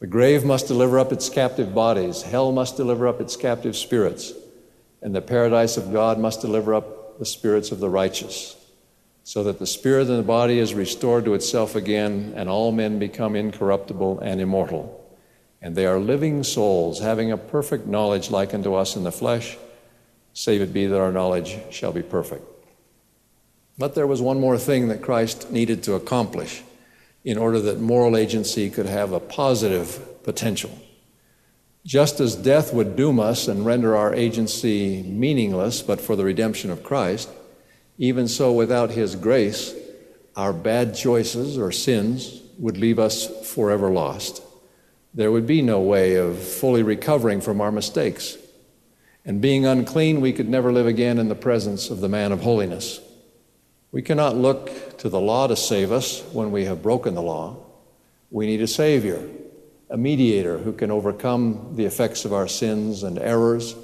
The 0.00 0.06
grave 0.06 0.44
must 0.44 0.68
deliver 0.68 0.98
up 0.98 1.12
its 1.12 1.28
captive 1.28 1.74
bodies, 1.74 2.22
hell 2.22 2.52
must 2.52 2.76
deliver 2.76 3.08
up 3.08 3.20
its 3.20 3.36
captive 3.36 3.76
spirits, 3.76 4.32
and 5.02 5.14
the 5.14 5.22
paradise 5.22 5.76
of 5.76 5.92
God 5.92 6.18
must 6.18 6.40
deliver 6.40 6.74
up 6.74 7.18
the 7.18 7.26
spirits 7.26 7.72
of 7.72 7.80
the 7.80 7.90
righteous 7.90 8.56
so 9.28 9.42
that 9.42 9.58
the 9.58 9.66
spirit 9.66 10.08
and 10.08 10.18
the 10.18 10.22
body 10.22 10.58
is 10.58 10.72
restored 10.72 11.26
to 11.26 11.34
itself 11.34 11.74
again, 11.74 12.32
and 12.34 12.48
all 12.48 12.72
men 12.72 12.98
become 12.98 13.36
incorruptible 13.36 14.18
and 14.20 14.40
immortal. 14.40 15.06
And 15.60 15.76
they 15.76 15.84
are 15.84 15.98
living 15.98 16.42
souls, 16.42 17.00
having 17.00 17.30
a 17.30 17.36
perfect 17.36 17.86
knowledge 17.86 18.30
like 18.30 18.54
unto 18.54 18.72
us 18.72 18.96
in 18.96 19.04
the 19.04 19.12
flesh, 19.12 19.58
save 20.32 20.62
it 20.62 20.72
be 20.72 20.86
that 20.86 20.98
our 20.98 21.12
knowledge 21.12 21.58
shall 21.70 21.92
be 21.92 22.00
perfect. 22.00 22.42
But 23.76 23.94
there 23.94 24.06
was 24.06 24.22
one 24.22 24.40
more 24.40 24.56
thing 24.56 24.88
that 24.88 25.02
Christ 25.02 25.50
needed 25.50 25.82
to 25.82 25.92
accomplish 25.92 26.62
in 27.28 27.36
order 27.36 27.60
that 27.60 27.78
moral 27.78 28.16
agency 28.16 28.70
could 28.70 28.86
have 28.86 29.12
a 29.12 29.20
positive 29.20 30.22
potential. 30.22 30.70
Just 31.84 32.20
as 32.20 32.34
death 32.34 32.72
would 32.72 32.96
doom 32.96 33.20
us 33.20 33.48
and 33.48 33.66
render 33.66 33.94
our 33.94 34.14
agency 34.14 35.02
meaningless 35.02 35.82
but 35.82 36.00
for 36.00 36.16
the 36.16 36.24
redemption 36.24 36.70
of 36.70 36.82
Christ, 36.82 37.28
even 37.98 38.28
so, 38.28 38.50
without 38.50 38.92
His 38.92 39.14
grace, 39.14 39.74
our 40.36 40.54
bad 40.54 40.94
choices 40.94 41.58
or 41.58 41.70
sins 41.70 42.40
would 42.56 42.78
leave 42.78 42.98
us 42.98 43.26
forever 43.46 43.90
lost. 43.90 44.42
There 45.12 45.30
would 45.30 45.46
be 45.46 45.60
no 45.60 45.80
way 45.82 46.14
of 46.14 46.38
fully 46.38 46.82
recovering 46.82 47.42
from 47.42 47.60
our 47.60 47.70
mistakes. 47.70 48.38
And 49.26 49.42
being 49.42 49.66
unclean, 49.66 50.22
we 50.22 50.32
could 50.32 50.48
never 50.48 50.72
live 50.72 50.86
again 50.86 51.18
in 51.18 51.28
the 51.28 51.34
presence 51.34 51.90
of 51.90 52.00
the 52.00 52.08
man 52.08 52.32
of 52.32 52.40
holiness. 52.40 53.00
We 53.92 54.00
cannot 54.00 54.34
look 54.34 54.70
to 54.98 55.08
the 55.08 55.20
law 55.20 55.46
to 55.46 55.56
save 55.56 55.92
us 55.92 56.22
when 56.32 56.50
we 56.50 56.64
have 56.64 56.82
broken 56.82 57.14
the 57.14 57.22
law. 57.22 57.56
We 58.30 58.46
need 58.46 58.60
a 58.60 58.66
Savior, 58.66 59.26
a 59.90 59.96
mediator 59.96 60.58
who 60.58 60.72
can 60.72 60.90
overcome 60.90 61.72
the 61.76 61.84
effects 61.84 62.24
of 62.24 62.32
our 62.32 62.48
sins 62.48 63.02
and 63.02 63.18
errors 63.18 63.74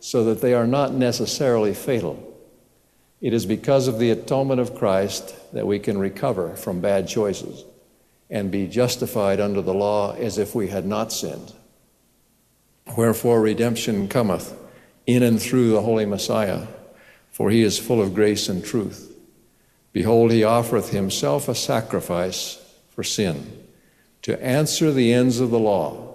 so 0.00 0.24
that 0.24 0.40
they 0.40 0.54
are 0.54 0.66
not 0.66 0.92
necessarily 0.92 1.74
fatal. 1.74 2.28
It 3.20 3.32
is 3.32 3.46
because 3.46 3.86
of 3.86 3.98
the 3.98 4.10
atonement 4.10 4.60
of 4.60 4.74
Christ 4.74 5.34
that 5.52 5.66
we 5.66 5.78
can 5.78 5.98
recover 5.98 6.56
from 6.56 6.80
bad 6.80 7.06
choices 7.06 7.64
and 8.28 8.50
be 8.50 8.66
justified 8.66 9.38
under 9.40 9.62
the 9.62 9.74
law 9.74 10.14
as 10.14 10.38
if 10.38 10.54
we 10.54 10.68
had 10.68 10.86
not 10.86 11.12
sinned. 11.12 11.52
Wherefore 12.96 13.40
redemption 13.40 14.08
cometh 14.08 14.56
in 15.06 15.22
and 15.22 15.40
through 15.40 15.70
the 15.70 15.82
Holy 15.82 16.06
Messiah, 16.06 16.66
for 17.30 17.50
he 17.50 17.62
is 17.62 17.78
full 17.78 18.00
of 18.00 18.14
grace 18.14 18.48
and 18.48 18.64
truth. 18.64 19.11
Behold, 19.92 20.30
he 20.30 20.42
offereth 20.42 20.90
himself 20.90 21.48
a 21.48 21.54
sacrifice 21.54 22.58
for 22.90 23.02
sin, 23.02 23.66
to 24.22 24.42
answer 24.42 24.90
the 24.90 25.12
ends 25.12 25.40
of 25.40 25.50
the 25.50 25.58
law 25.58 26.12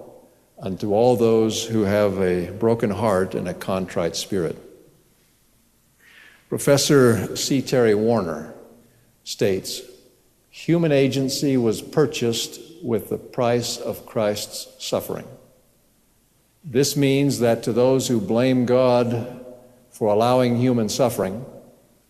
unto 0.59 0.93
all 0.93 1.15
those 1.15 1.65
who 1.65 1.83
have 1.83 2.19
a 2.19 2.51
broken 2.51 2.89
heart 2.89 3.35
and 3.35 3.47
a 3.47 3.53
contrite 3.53 4.15
spirit. 4.15 4.57
Professor 6.49 7.35
C. 7.35 7.61
Terry 7.61 7.93
Warner 7.93 8.53
states 9.23 9.81
human 10.49 10.91
agency 10.91 11.57
was 11.57 11.81
purchased 11.81 12.59
with 12.81 13.09
the 13.09 13.17
price 13.17 13.77
of 13.77 14.05
Christ's 14.05 14.67
suffering. 14.83 15.27
This 16.63 16.95
means 16.95 17.39
that 17.39 17.63
to 17.63 17.73
those 17.73 18.07
who 18.07 18.19
blame 18.19 18.65
God 18.65 19.45
for 19.91 20.07
allowing 20.11 20.57
human 20.57 20.89
suffering, 20.89 21.45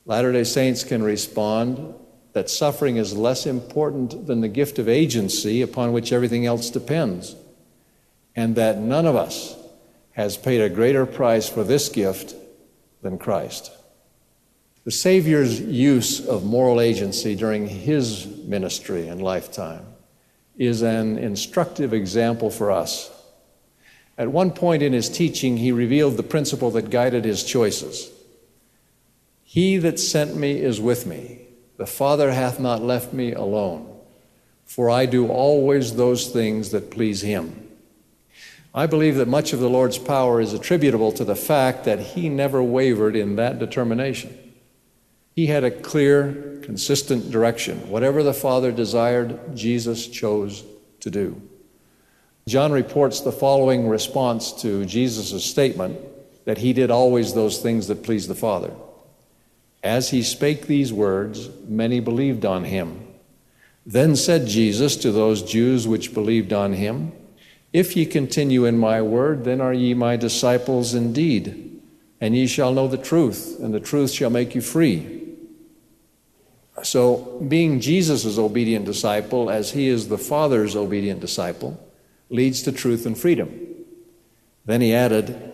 Latter 0.08 0.32
day 0.32 0.46
Saints 0.46 0.86
can 0.86 1.04
respond 1.04 1.94
that 2.32 2.50
suffering 2.50 2.96
is 2.96 3.18
less 3.18 3.46
important 3.46 4.26
than 4.26 4.40
the 4.40 4.48
gift 4.48 4.80
of 4.80 4.88
agency 4.88 5.62
upon 5.62 5.92
which 5.92 6.14
everything 6.14 6.46
else 6.46 6.70
depends, 6.70 7.36
and 8.34 8.56
that 8.56 8.78
none 8.78 9.06
of 9.06 9.18
us 9.18 9.58
has 10.12 10.38
paid 10.38 10.62
a 10.62 10.70
greater 10.70 11.06
price 11.06 11.50
for 11.50 11.66
this 11.66 11.90
gift 11.90 12.36
than 13.02 13.18
Christ. 13.18 13.70
The 14.86 14.92
Savior's 14.92 15.60
use 15.60 16.26
of 16.26 16.46
moral 16.46 16.80
agency 16.80 17.36
during 17.36 17.68
his 17.68 18.26
ministry 18.46 19.10
and 19.10 19.22
lifetime 19.22 19.86
is 20.58 20.84
an 20.84 21.18
instructive 21.18 21.94
example 21.94 22.50
for 22.50 22.72
us. 22.72 23.12
At 24.18 24.32
one 24.32 24.52
point 24.52 24.84
in 24.84 24.94
his 24.94 25.10
teaching, 25.10 25.58
he 25.58 25.74
revealed 25.74 26.16
the 26.16 26.24
principle 26.24 26.72
that 26.72 26.92
guided 26.92 27.26
his 27.26 27.44
choices 27.44 28.10
He 29.50 29.77
that 29.77 29.98
sent 29.98 30.36
me 30.36 30.60
is 30.60 30.82
with 30.82 31.06
me. 31.06 31.48
The 31.77 31.88
Father 31.88 32.34
hath 32.34 32.60
not 32.60 32.84
left 32.84 33.13
me 33.13 33.32
alone, 33.32 33.98
for 34.66 34.89
I 34.89 35.06
do 35.06 35.30
always 35.30 35.96
those 35.96 36.27
things 36.27 36.72
that 36.72 36.92
please 36.92 37.22
him. 37.22 37.66
I 38.75 38.88
believe 38.88 39.16
that 39.16 39.30
much 39.30 39.54
of 39.54 39.62
the 39.62 39.70
Lord's 39.70 39.98
power 39.98 40.42
is 40.42 40.51
attributable 40.51 41.13
to 41.13 41.24
the 41.24 41.34
fact 41.34 41.86
that 41.86 42.00
he 42.00 42.27
never 42.27 42.62
wavered 42.62 43.16
in 43.16 43.38
that 43.38 43.58
determination. 43.58 44.38
He 45.34 45.46
had 45.48 45.63
a 45.63 45.72
clear, 45.72 46.60
consistent 46.62 47.32
direction. 47.32 47.89
Whatever 47.89 48.24
the 48.24 48.34
Father 48.34 48.74
desired, 48.74 49.56
Jesus 49.56 50.08
chose 50.08 50.66
to 51.00 51.10
do. 51.10 51.42
John 52.50 52.74
reports 52.74 53.22
the 53.22 53.32
following 53.32 53.88
response 53.88 54.51
to 54.62 54.84
Jesus' 54.84 55.46
statement 55.46 55.98
that 56.44 56.58
he 56.58 56.74
did 56.74 56.92
always 56.92 57.34
those 57.34 57.60
things 57.60 57.88
that 57.88 58.04
pleased 58.04 58.30
the 58.30 58.36
Father. 58.36 58.74
As 59.84 60.10
he 60.10 60.24
spake 60.24 60.67
these 60.67 60.91
words, 60.91 61.50
many 61.67 62.00
believed 62.00 62.46
on 62.46 62.63
him. 62.63 63.07
Then 63.86 64.15
said 64.15 64.48
Jesus 64.48 64.98
to 64.98 65.12
those 65.12 65.41
Jews 65.41 65.88
which 65.88 66.13
believed 66.13 66.51
on 66.51 66.74
him, 66.74 67.13
If 67.72 67.96
ye 67.96 68.05
continue 68.05 68.65
in 68.65 68.77
my 68.77 69.01
word, 69.01 69.46
then 69.46 69.62
are 69.62 69.74
ye 69.74 69.93
my 69.93 70.17
disciples 70.17 70.93
indeed, 70.93 71.79
and 72.19 72.36
ye 72.36 72.48
shall 72.48 72.74
know 72.74 72.88
the 72.88 72.98
truth, 72.98 73.57
and 73.60 73.74
the 73.74 73.79
truth 73.79 74.12
shall 74.12 74.29
make 74.29 74.55
you 74.55 74.62
free. 74.62 75.24
So, 76.84 77.39
being 77.48 77.79
Jesus' 77.79 78.38
obedient 78.38 78.86
disciple, 78.86 79.50
as 79.50 79.72
he 79.72 79.88
is 79.88 80.10
the 80.10 80.17
Father's 80.17 80.75
obedient 80.75 81.22
disciple, 81.22 81.79
leads 82.29 82.62
to 82.63 82.72
truth 82.72 83.05
and 83.05 83.17
freedom. 83.17 83.67
Then 84.65 84.81
he 84.81 84.93
added, 84.93 85.53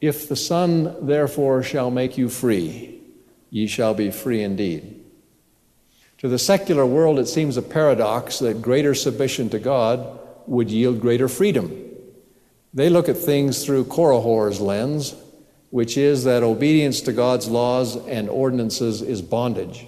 If 0.00 0.28
the 0.28 0.36
Son 0.36 1.06
therefore 1.06 1.62
shall 1.62 1.90
make 1.90 2.18
you 2.18 2.28
free, 2.28 2.99
ye 3.50 3.66
shall 3.66 3.94
be 3.94 4.10
free 4.10 4.42
indeed. 4.42 5.04
To 6.18 6.28
the 6.28 6.38
secular 6.38 6.86
world, 6.86 7.18
it 7.18 7.28
seems 7.28 7.56
a 7.56 7.62
paradox 7.62 8.38
that 8.38 8.62
greater 8.62 8.94
submission 8.94 9.48
to 9.50 9.58
God 9.58 10.18
would 10.46 10.70
yield 10.70 11.00
greater 11.00 11.28
freedom. 11.28 11.74
They 12.72 12.88
look 12.88 13.08
at 13.08 13.16
things 13.16 13.64
through 13.64 13.86
Korihor's 13.86 14.60
lens, 14.60 15.14
which 15.70 15.96
is 15.96 16.24
that 16.24 16.42
obedience 16.42 17.00
to 17.02 17.12
God's 17.12 17.48
laws 17.48 17.96
and 17.96 18.28
ordinances 18.28 19.02
is 19.02 19.22
bondage. 19.22 19.86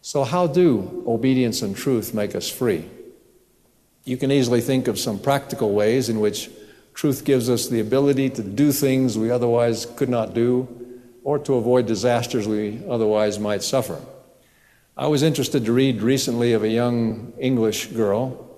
So, 0.00 0.24
how 0.24 0.46
do 0.48 1.04
obedience 1.06 1.62
and 1.62 1.76
truth 1.76 2.14
make 2.14 2.34
us 2.34 2.50
free? 2.50 2.88
You 4.04 4.16
can 4.16 4.32
easily 4.32 4.60
think 4.60 4.88
of 4.88 4.98
some 4.98 5.18
practical 5.18 5.72
ways 5.72 6.08
in 6.08 6.18
which 6.18 6.50
truth 6.94 7.24
gives 7.24 7.48
us 7.48 7.68
the 7.68 7.80
ability 7.80 8.30
to 8.30 8.42
do 8.42 8.72
things 8.72 9.16
we 9.16 9.30
otherwise 9.30 9.86
could 9.86 10.08
not 10.08 10.34
do 10.34 10.81
or 11.24 11.38
to 11.38 11.54
avoid 11.54 11.86
disasters 11.86 12.48
we 12.48 12.80
otherwise 12.88 13.38
might 13.38 13.62
suffer. 13.62 14.00
I 14.96 15.06
was 15.06 15.22
interested 15.22 15.64
to 15.64 15.72
read 15.72 16.02
recently 16.02 16.52
of 16.52 16.62
a 16.62 16.68
young 16.68 17.32
English 17.38 17.86
girl 17.86 18.50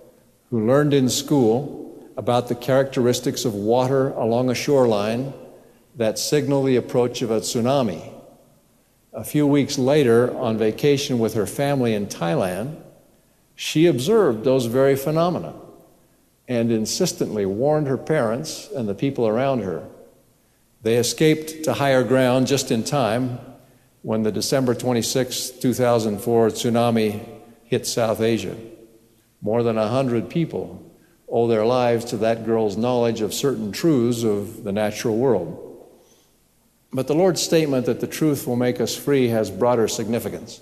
who 0.50 0.66
learned 0.66 0.94
in 0.94 1.08
school 1.08 2.12
about 2.16 2.48
the 2.48 2.54
characteristics 2.54 3.44
of 3.44 3.54
water 3.54 4.10
along 4.10 4.50
a 4.50 4.54
shoreline 4.54 5.32
that 5.96 6.18
signal 6.18 6.62
the 6.62 6.76
approach 6.76 7.22
of 7.22 7.30
a 7.30 7.40
tsunami. 7.40 8.12
A 9.12 9.24
few 9.24 9.46
weeks 9.46 9.78
later, 9.78 10.36
on 10.36 10.58
vacation 10.58 11.18
with 11.18 11.34
her 11.34 11.46
family 11.46 11.94
in 11.94 12.06
Thailand, 12.06 12.76
she 13.54 13.86
observed 13.86 14.42
those 14.42 14.66
very 14.66 14.96
phenomena 14.96 15.54
and 16.48 16.72
insistently 16.72 17.46
warned 17.46 17.86
her 17.86 17.96
parents 17.96 18.68
and 18.74 18.88
the 18.88 18.94
people 18.94 19.26
around 19.26 19.60
her. 19.60 19.86
They 20.84 20.96
escaped 20.96 21.64
to 21.64 21.72
higher 21.72 22.04
ground 22.04 22.46
just 22.46 22.70
in 22.70 22.84
time 22.84 23.38
when 24.02 24.22
the 24.22 24.30
December 24.30 24.74
26, 24.74 25.48
2004 25.52 26.48
tsunami 26.48 27.26
hit 27.64 27.86
South 27.86 28.20
Asia. 28.20 28.54
More 29.40 29.62
than 29.62 29.76
100 29.76 30.28
people 30.28 30.92
owe 31.26 31.48
their 31.48 31.64
lives 31.64 32.04
to 32.06 32.18
that 32.18 32.44
girl's 32.44 32.76
knowledge 32.76 33.22
of 33.22 33.32
certain 33.32 33.72
truths 33.72 34.24
of 34.24 34.62
the 34.62 34.72
natural 34.72 35.16
world. 35.16 35.88
But 36.92 37.06
the 37.06 37.14
Lord's 37.14 37.42
statement 37.42 37.86
that 37.86 38.00
the 38.00 38.06
truth 38.06 38.46
will 38.46 38.56
make 38.56 38.78
us 38.78 38.94
free 38.94 39.28
has 39.28 39.50
broader 39.50 39.88
significance. 39.88 40.60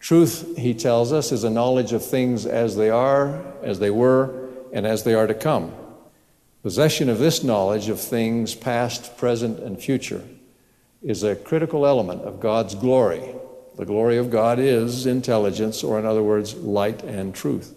Truth, 0.00 0.56
he 0.58 0.74
tells 0.74 1.12
us, 1.12 1.30
is 1.30 1.44
a 1.44 1.50
knowledge 1.50 1.92
of 1.92 2.04
things 2.04 2.44
as 2.44 2.74
they 2.74 2.90
are, 2.90 3.40
as 3.62 3.78
they 3.78 3.90
were, 3.90 4.48
and 4.72 4.84
as 4.84 5.04
they 5.04 5.14
are 5.14 5.28
to 5.28 5.34
come. 5.34 5.72
Possession 6.68 7.08
of 7.08 7.18
this 7.18 7.42
knowledge 7.42 7.88
of 7.88 7.98
things 7.98 8.54
past, 8.54 9.16
present, 9.16 9.58
and 9.58 9.80
future 9.80 10.22
is 11.00 11.22
a 11.22 11.34
critical 11.34 11.86
element 11.86 12.20
of 12.24 12.40
God's 12.40 12.74
glory. 12.74 13.22
The 13.78 13.86
glory 13.86 14.18
of 14.18 14.30
God 14.30 14.58
is 14.58 15.06
intelligence, 15.06 15.82
or 15.82 15.98
in 15.98 16.04
other 16.04 16.22
words, 16.22 16.54
light 16.56 17.02
and 17.04 17.34
truth. 17.34 17.74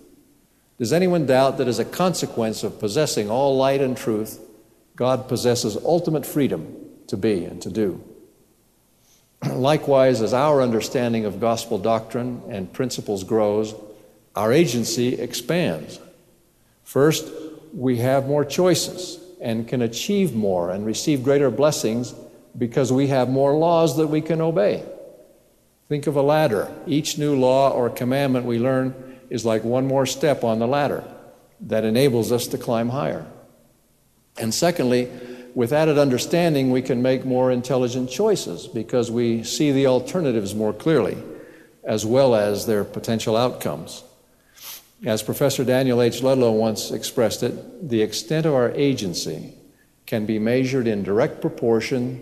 Does 0.78 0.92
anyone 0.92 1.26
doubt 1.26 1.58
that 1.58 1.70
as 1.70 1.80
a 1.80 1.86
consequence 1.86 2.64
of 2.64 2.82
possessing 2.82 3.30
all 3.30 3.56
light 3.56 3.80
and 3.80 3.96
truth, 3.96 4.42
God 4.98 5.30
possesses 5.30 5.78
ultimate 5.78 6.26
freedom 6.26 6.76
to 7.08 7.16
be 7.16 7.46
and 7.46 7.62
to 7.62 7.70
do. 7.70 8.04
Likewise, 9.50 10.22
as 10.22 10.34
our 10.34 10.62
understanding 10.62 11.24
of 11.24 11.40
gospel 11.40 11.78
doctrine 11.78 12.42
and 12.50 12.74
principles 12.74 13.24
grows, 13.24 13.74
our 14.36 14.52
agency 14.52 15.14
expands. 15.14 15.98
First, 16.84 17.32
we 17.74 17.98
have 17.98 18.28
more 18.28 18.46
choices 18.46 19.20
and 19.42 19.68
can 19.68 19.82
achieve 19.82 20.36
more 20.36 20.72
and 20.72 20.86
receive 20.86 21.24
greater 21.24 21.50
blessings 21.50 22.14
because 22.58 22.92
we 22.92 23.08
have 23.08 23.30
more 23.30 23.56
laws 23.56 23.98
that 23.98 24.08
we 24.08 24.22
can 24.22 24.42
obey. 24.42 24.84
Think 25.90 26.08
of 26.08 26.16
a 26.16 26.22
ladder. 26.22 26.72
Each 26.86 27.18
new 27.18 27.36
law 27.36 27.72
or 27.72 27.90
commandment 27.90 28.46
we 28.46 28.60
learn 28.60 29.20
is 29.30 29.46
like 29.46 29.64
one 29.64 29.88
more 29.88 30.06
step 30.06 30.44
on 30.44 30.60
the 30.60 30.68
ladder 30.68 31.04
that 31.62 31.84
enables 31.84 32.32
us 32.32 32.48
to 32.48 32.58
climb 32.58 32.90
higher. 32.90 33.26
And 34.38 34.54
secondly, 34.54 35.10
with 35.54 35.74
added 35.74 35.98
understanding, 35.98 36.72
we 36.72 36.82
can 36.82 37.02
make 37.02 37.26
more 37.26 37.52
intelligent 37.52 38.10
choices 38.10 38.68
because 38.68 39.12
we 39.12 39.44
see 39.44 39.72
the 39.72 39.88
alternatives 39.88 40.56
more 40.56 40.74
clearly, 40.74 41.18
as 41.84 42.06
well 42.06 42.36
as 42.36 42.66
their 42.66 42.84
potential 42.84 43.36
outcomes. 43.36 44.04
As 45.04 45.24
Professor 45.24 45.64
Daniel 45.64 46.02
H. 46.02 46.22
Ludlow 46.22 46.52
once 46.52 46.92
expressed 46.92 47.42
it, 47.42 47.90
the 47.90 48.04
extent 48.04 48.46
of 48.46 48.54
our 48.54 48.70
agency 48.72 49.56
can 50.06 50.28
be 50.28 50.38
measured 50.38 50.86
in 50.86 51.02
direct 51.02 51.42
proportion 51.42 52.22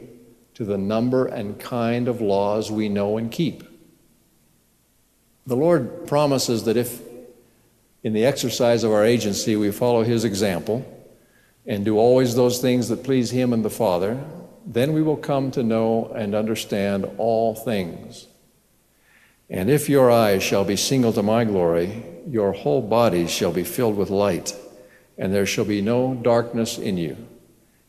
to 0.53 0.63
the 0.63 0.77
number 0.77 1.25
and 1.25 1.59
kind 1.59 2.07
of 2.07 2.21
laws 2.21 2.71
we 2.71 2.87
know 2.87 3.17
and 3.17 3.31
keep. 3.31 3.63
The 5.45 5.57
Lord 5.57 6.07
promises 6.07 6.63
that 6.65 6.77
if, 6.77 7.01
in 8.03 8.13
the 8.13 8.25
exercise 8.25 8.85
of 8.85 8.91
our 8.93 9.03
agency, 9.03 9.57
we 9.57 9.71
follow 9.71 10.03
His 10.03 10.23
example, 10.23 10.85
and 11.65 11.83
do 11.83 11.97
always 11.97 12.35
those 12.35 12.61
things 12.61 12.87
that 12.87 13.03
please 13.03 13.31
Him 13.31 13.51
and 13.51 13.65
the 13.65 13.69
Father, 13.69 14.23
then 14.65 14.93
we 14.93 15.01
will 15.01 15.17
come 15.17 15.51
to 15.51 15.63
know 15.63 16.13
and 16.15 16.33
understand 16.33 17.09
all 17.17 17.55
things. 17.55 18.27
And 19.49 19.69
if 19.69 19.89
your 19.89 20.11
eyes 20.11 20.43
shall 20.43 20.63
be 20.63 20.75
single 20.75 21.11
to 21.13 21.23
my 21.23 21.43
glory, 21.43 22.03
your 22.29 22.51
whole 22.51 22.81
body 22.81 23.27
shall 23.27 23.51
be 23.51 23.63
filled 23.63 23.97
with 23.97 24.09
light, 24.09 24.55
and 25.17 25.33
there 25.33 25.45
shall 25.45 25.65
be 25.65 25.81
no 25.81 26.13
darkness 26.13 26.77
in 26.77 26.97
you. 26.97 27.17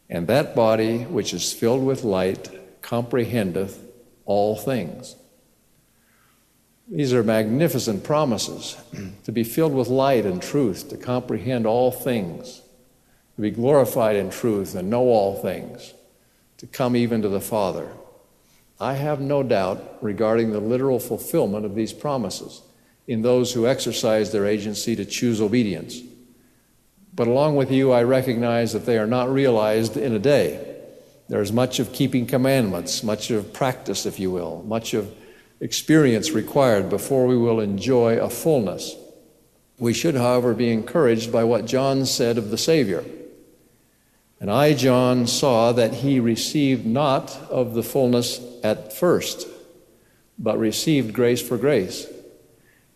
And 0.08 0.26
that 0.26 0.54
body 0.54 1.04
which 1.04 1.34
is 1.34 1.52
filled 1.52 1.84
with 1.84 2.02
light 2.02 2.48
comprehendeth 2.82 3.78
all 4.24 4.56
things. 4.56 5.16
These 6.88 7.12
are 7.12 7.22
magnificent 7.22 8.02
promises 8.02 8.76
to 9.24 9.32
be 9.32 9.44
filled 9.44 9.74
with 9.74 9.88
light 9.88 10.26
and 10.26 10.42
truth, 10.42 10.88
to 10.88 10.96
comprehend 10.96 11.66
all 11.66 11.92
things 11.92 12.62
to 13.40 13.42
be 13.42 13.50
glorified 13.50 14.16
in 14.16 14.28
truth 14.28 14.74
and 14.74 14.90
know 14.90 15.04
all 15.04 15.34
things, 15.40 15.94
to 16.58 16.66
come 16.66 16.94
even 16.94 17.22
to 17.22 17.28
the 17.30 17.40
Father. 17.40 17.90
I 18.78 18.94
have 18.94 19.18
no 19.18 19.42
doubt 19.42 19.96
regarding 20.02 20.52
the 20.52 20.60
literal 20.60 20.98
fulfillment 20.98 21.64
of 21.64 21.74
these 21.74 21.94
promises 21.94 22.60
in 23.10 23.22
those 23.22 23.52
who 23.52 23.66
exercise 23.66 24.30
their 24.30 24.46
agency 24.46 24.94
to 24.94 25.04
choose 25.04 25.40
obedience. 25.40 26.00
But 27.12 27.26
along 27.26 27.56
with 27.56 27.72
you, 27.72 27.90
I 27.90 28.04
recognize 28.04 28.72
that 28.72 28.86
they 28.86 28.98
are 28.98 29.06
not 29.08 29.32
realized 29.32 29.96
in 29.96 30.14
a 30.14 30.20
day. 30.20 30.76
There 31.28 31.42
is 31.42 31.50
much 31.50 31.80
of 31.80 31.92
keeping 31.92 32.24
commandments, 32.24 33.02
much 33.02 33.32
of 33.32 33.52
practice, 33.52 34.06
if 34.06 34.20
you 34.20 34.30
will, 34.30 34.62
much 34.62 34.94
of 34.94 35.12
experience 35.58 36.30
required 36.30 36.88
before 36.88 37.26
we 37.26 37.36
will 37.36 37.58
enjoy 37.58 38.16
a 38.20 38.30
fullness. 38.30 38.94
We 39.76 39.92
should, 39.92 40.14
however, 40.14 40.54
be 40.54 40.70
encouraged 40.70 41.32
by 41.32 41.42
what 41.42 41.64
John 41.64 42.06
said 42.06 42.38
of 42.38 42.52
the 42.52 42.58
Savior. 42.58 43.04
And 44.38 44.52
I, 44.52 44.72
John, 44.72 45.26
saw 45.26 45.72
that 45.72 45.94
he 45.94 46.20
received 46.20 46.86
not 46.86 47.36
of 47.50 47.74
the 47.74 47.82
fullness 47.82 48.40
at 48.62 48.92
first, 48.92 49.48
but 50.38 50.60
received 50.60 51.12
grace 51.12 51.42
for 51.42 51.58
grace. 51.58 52.06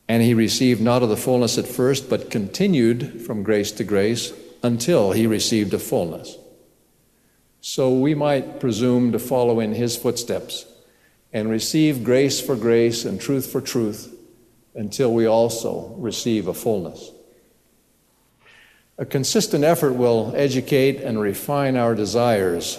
And 0.08 0.22
he 0.22 0.34
received 0.34 0.80
not 0.80 1.02
of 1.02 1.08
the 1.08 1.16
fullness 1.16 1.56
at 1.56 1.66
first, 1.66 2.10
but 2.10 2.30
continued 2.30 3.22
from 3.22 3.42
grace 3.42 3.72
to 3.72 3.84
grace 3.84 4.32
until 4.62 5.12
he 5.12 5.26
received 5.26 5.72
a 5.74 5.78
fullness. 5.78 6.36
So 7.60 7.94
we 7.94 8.14
might 8.14 8.60
presume 8.60 9.12
to 9.12 9.18
follow 9.18 9.60
in 9.60 9.72
his 9.72 9.96
footsteps 9.96 10.66
and 11.32 11.48
receive 11.48 12.04
grace 12.04 12.40
for 12.40 12.56
grace 12.56 13.04
and 13.04 13.20
truth 13.20 13.50
for 13.50 13.60
truth 13.60 14.14
until 14.74 15.12
we 15.12 15.26
also 15.26 15.94
receive 15.96 16.46
a 16.46 16.54
fullness. 16.54 17.10
A 18.98 19.04
consistent 19.04 19.64
effort 19.64 19.94
will 19.94 20.32
educate 20.36 21.00
and 21.00 21.20
refine 21.20 21.76
our 21.76 21.94
desires 21.94 22.78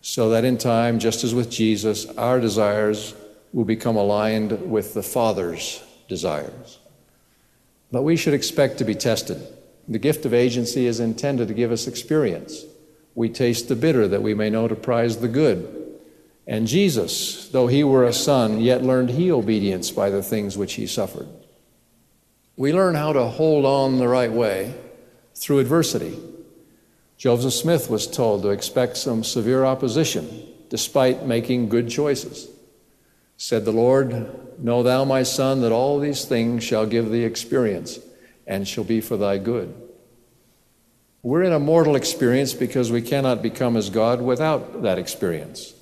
so 0.00 0.30
that 0.30 0.44
in 0.44 0.58
time, 0.58 0.98
just 0.98 1.24
as 1.24 1.34
with 1.34 1.50
Jesus, 1.50 2.06
our 2.16 2.38
desires 2.38 3.14
will 3.52 3.64
become 3.64 3.96
aligned 3.96 4.70
with 4.70 4.94
the 4.94 5.02
Father's 5.02 5.82
desires. 6.12 6.78
But 7.90 8.02
we 8.02 8.16
should 8.16 8.34
expect 8.34 8.76
to 8.78 8.84
be 8.84 8.94
tested. 8.94 9.40
The 9.88 9.98
gift 9.98 10.26
of 10.26 10.34
agency 10.34 10.86
is 10.86 11.00
intended 11.00 11.48
to 11.48 11.54
give 11.54 11.72
us 11.72 11.86
experience. 11.86 12.64
We 13.14 13.30
taste 13.30 13.68
the 13.68 13.76
bitter 13.76 14.06
that 14.08 14.22
we 14.22 14.34
may 14.34 14.50
know 14.50 14.68
to 14.68 14.74
prize 14.74 15.16
the 15.16 15.28
good. 15.28 15.58
And 16.46 16.66
Jesus, 16.66 17.48
though 17.48 17.66
he 17.66 17.82
were 17.82 18.04
a 18.04 18.12
son, 18.12 18.60
yet 18.60 18.82
learned 18.82 19.10
he 19.10 19.32
obedience 19.32 19.90
by 19.90 20.10
the 20.10 20.22
things 20.22 20.58
which 20.58 20.74
he 20.74 20.86
suffered. 20.86 21.28
We 22.56 22.74
learn 22.74 22.94
how 22.94 23.14
to 23.14 23.24
hold 23.24 23.64
on 23.64 23.98
the 23.98 24.08
right 24.08 24.32
way 24.32 24.74
through 25.34 25.60
adversity. 25.60 26.18
Joseph 27.16 27.54
Smith 27.54 27.88
was 27.88 28.06
told 28.06 28.42
to 28.42 28.50
expect 28.50 28.98
some 28.98 29.24
severe 29.24 29.64
opposition 29.64 30.28
despite 30.68 31.24
making 31.24 31.70
good 31.70 31.88
choices. 31.88 32.51
Said 33.36 33.64
the 33.64 33.72
Lord, 33.72 34.58
Know 34.58 34.82
thou, 34.82 35.04
my 35.04 35.22
son, 35.22 35.60
that 35.62 35.72
all 35.72 35.98
these 35.98 36.24
things 36.24 36.62
shall 36.62 36.86
give 36.86 37.10
thee 37.10 37.24
experience 37.24 37.98
and 38.46 38.66
shall 38.66 38.84
be 38.84 39.00
for 39.00 39.16
thy 39.16 39.38
good. 39.38 39.74
We're 41.22 41.42
in 41.42 41.52
a 41.52 41.60
mortal 41.60 41.96
experience 41.96 42.52
because 42.52 42.90
we 42.90 43.02
cannot 43.02 43.42
become 43.42 43.76
as 43.76 43.90
God 43.90 44.20
without 44.20 44.82
that 44.82 44.98
experience. 44.98 45.74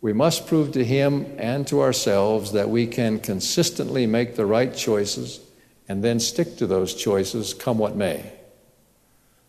We 0.00 0.12
must 0.12 0.46
prove 0.46 0.72
to 0.72 0.84
Him 0.84 1.34
and 1.38 1.66
to 1.68 1.80
ourselves 1.80 2.52
that 2.52 2.68
we 2.68 2.86
can 2.86 3.20
consistently 3.20 4.06
make 4.06 4.36
the 4.36 4.46
right 4.46 4.74
choices 4.74 5.40
and 5.88 6.02
then 6.02 6.18
stick 6.18 6.56
to 6.56 6.66
those 6.66 6.94
choices, 6.94 7.54
come 7.54 7.78
what 7.78 7.94
may. 7.94 8.32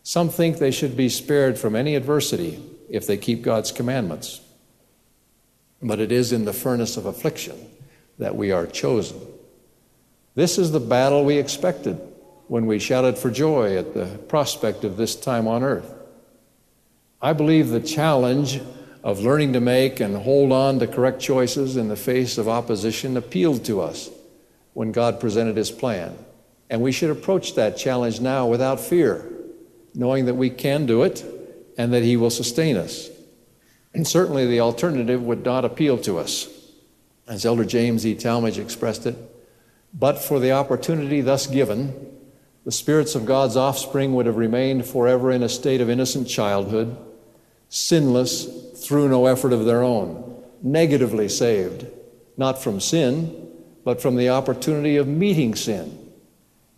Some 0.04 0.30
think 0.30 0.58
they 0.58 0.72
should 0.72 0.96
be 0.96 1.10
spared 1.10 1.58
from 1.58 1.76
any 1.76 1.96
adversity 1.96 2.64
if 2.90 3.08
they 3.08 3.18
keep 3.18 3.42
God's 3.42 3.72
commandments. 3.72 4.42
But 5.86 6.00
it 6.00 6.12
is 6.12 6.34
in 6.34 6.46
the 6.46 6.54
furnace 6.54 6.98
of 6.98 7.06
affliction 7.06 7.70
that 8.18 8.36
we 8.36 8.52
are 8.52 8.66
chosen. 8.66 9.22
This 10.34 10.58
is 10.58 10.72
the 10.72 10.80
battle 10.80 11.24
we 11.24 11.38
expected 11.38 12.02
when 12.48 12.66
we 12.66 12.80
shouted 12.80 13.20
for 13.20 13.30
joy 13.30 13.78
at 13.78 13.94
the 13.94 14.08
prospect 14.28 14.84
of 14.84 14.98
this 14.98 15.16
time 15.16 15.48
on 15.48 15.62
earth. 15.62 15.94
I 17.22 17.34
believe 17.34 17.70
the 17.70 17.80
challenge 17.80 18.60
of 19.04 19.20
learning 19.20 19.54
to 19.54 19.60
make 19.60 20.00
and 20.00 20.18
hold 20.18 20.52
on 20.52 20.80
to 20.80 20.88
correct 20.88 21.22
choices 21.22 21.78
in 21.78 21.88
the 21.88 21.96
face 21.96 22.40
of 22.40 22.50
opposition 22.50 23.16
appealed 23.16 23.64
to 23.66 23.80
us 23.80 24.10
when 24.74 24.92
God 24.92 25.20
presented 25.20 25.56
His 25.56 25.70
plan. 25.70 26.18
And 26.68 26.82
we 26.82 26.92
should 26.92 27.12
approach 27.12 27.54
that 27.56 27.78
challenge 27.78 28.20
now 28.20 28.48
without 28.48 28.80
fear, 28.80 29.32
knowing 29.94 30.26
that 30.26 30.34
we 30.34 30.50
can 30.50 30.88
do 30.88 31.04
it 31.04 31.24
and 31.78 31.94
that 31.94 32.02
He 32.02 32.18
will 32.18 32.32
sustain 32.32 32.76
us. 32.76 33.12
And 33.96 34.06
certainly 34.06 34.46
the 34.46 34.60
alternative 34.60 35.24
would 35.24 35.46
not 35.46 35.64
appeal 35.64 35.98
to 36.00 36.20
us. 36.20 36.50
As 37.28 37.46
Elder 37.46 37.64
James 37.64 38.06
E. 38.06 38.14
Talmage 38.14 38.58
expressed 38.58 39.06
it, 39.06 39.16
but 39.94 40.20
for 40.20 40.40
the 40.40 40.52
opportunity 40.52 41.22
thus 41.22 41.48
given, 41.48 42.12
the 42.66 42.74
spirits 42.74 43.16
of 43.16 43.26
God's 43.26 43.56
offspring 43.56 44.14
would 44.14 44.26
have 44.26 44.36
remained 44.36 44.86
forever 44.86 45.32
in 45.32 45.42
a 45.42 45.50
state 45.50 45.80
of 45.80 45.90
innocent 45.90 46.28
childhood, 46.28 46.98
sinless 47.70 48.46
through 48.76 49.08
no 49.08 49.28
effort 49.28 49.54
of 49.54 49.64
their 49.64 49.82
own, 49.82 50.44
negatively 50.62 51.30
saved, 51.30 51.88
not 52.36 52.62
from 52.62 52.82
sin, 52.82 53.50
but 53.86 54.02
from 54.02 54.18
the 54.18 54.30
opportunity 54.30 54.98
of 54.98 55.08
meeting 55.08 55.56
sin, 55.56 56.12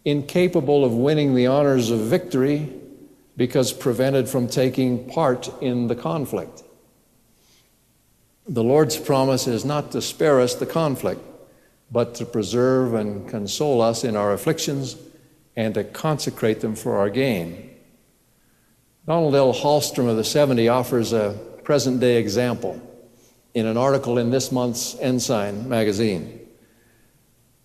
incapable 0.05 0.85
of 0.85 0.93
winning 0.93 1.33
the 1.33 1.47
honors 1.47 1.89
of 1.89 1.99
victory 2.01 2.71
because 3.35 3.73
prevented 3.73 4.29
from 4.29 4.47
taking 4.47 5.09
part 5.09 5.49
in 5.63 5.87
the 5.87 5.95
conflict. 5.95 6.63
The 8.49 8.63
Lord's 8.63 8.97
promise 8.97 9.45
is 9.45 9.65
not 9.65 9.91
to 9.91 10.01
spare 10.01 10.39
us 10.39 10.55
the 10.55 10.65
conflict, 10.65 11.21
but 11.91 12.15
to 12.15 12.25
preserve 12.25 12.93
and 12.93 13.27
console 13.27 13.81
us 13.81 14.05
in 14.05 14.15
our 14.15 14.31
afflictions 14.31 14.95
and 15.57 15.73
to 15.73 15.83
consecrate 15.83 16.61
them 16.61 16.75
for 16.75 16.97
our 16.97 17.09
gain. 17.09 17.69
Donald 19.05 19.35
L. 19.35 19.53
Hallstrom 19.53 20.07
of 20.07 20.15
the 20.15 20.23
70 20.23 20.69
offers 20.69 21.11
a 21.11 21.37
present 21.63 21.99
day 21.99 22.17
example 22.17 22.81
in 23.53 23.65
an 23.65 23.75
article 23.75 24.17
in 24.17 24.29
this 24.29 24.51
month's 24.51 24.95
Ensign 24.99 25.67
magazine, 25.67 26.47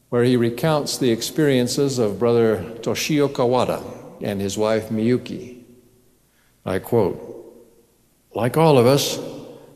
where 0.09 0.25
he 0.25 0.37
recounts 0.37 0.99
the 0.99 1.11
experiences 1.11 1.99
of 1.99 2.19
Brother 2.19 2.59
Toshio 2.81 3.29
Kawada 3.29 3.85
and 4.21 4.41
his 4.41 4.59
wife 4.59 4.89
Miyuki. 4.89 5.63
I 6.65 6.81
quote 6.81 7.29
Like 8.35 8.57
all 8.57 8.79
of 8.79 8.87
us, 8.87 9.19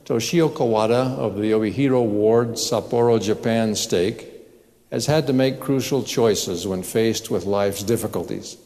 Toshio 0.07 0.49
Kawada 0.49 1.19
of 1.19 1.35
the 1.35 1.51
Obihiro 1.51 2.01
Ward, 2.05 2.51
Sapporo, 2.51 3.21
Japan 3.21 3.75
stake 3.75 4.33
has 4.92 5.07
had 5.07 5.27
to 5.27 5.33
make 5.33 5.59
crucial 5.59 6.05
choices 6.05 6.64
when 6.64 6.85
faced 6.85 7.29
with 7.29 7.45
life's 7.45 7.83
difficulties. 7.83 8.57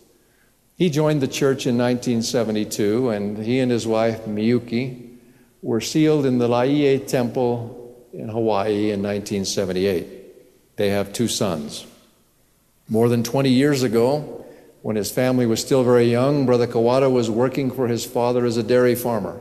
He 0.76 0.90
joined 0.90 1.22
the 1.22 1.26
church 1.26 1.66
in 1.66 1.78
1972, 1.78 3.08
and 3.08 3.38
he 3.38 3.58
and 3.58 3.72
his 3.72 3.86
wife 3.86 4.26
Miyuki 4.26 5.16
were 5.62 5.80
sealed 5.80 6.26
in 6.26 6.36
the 6.36 6.46
Laie 6.46 6.98
Temple 6.98 8.06
in 8.12 8.28
Hawaii 8.28 8.90
in 8.90 9.02
1978. 9.02 10.76
They 10.76 10.90
have 10.90 11.14
two 11.14 11.28
sons. 11.28 11.86
More 12.86 13.08
than 13.08 13.22
20 13.22 13.48
years 13.48 13.82
ago, 13.82 14.44
when 14.82 14.96
his 14.96 15.10
family 15.10 15.46
was 15.46 15.62
still 15.62 15.84
very 15.84 16.10
young, 16.10 16.44
Brother 16.44 16.66
Kawada 16.66 17.10
was 17.10 17.30
working 17.30 17.70
for 17.70 17.88
his 17.88 18.04
father 18.04 18.44
as 18.44 18.58
a 18.58 18.62
dairy 18.62 18.94
farmer. 18.94 19.40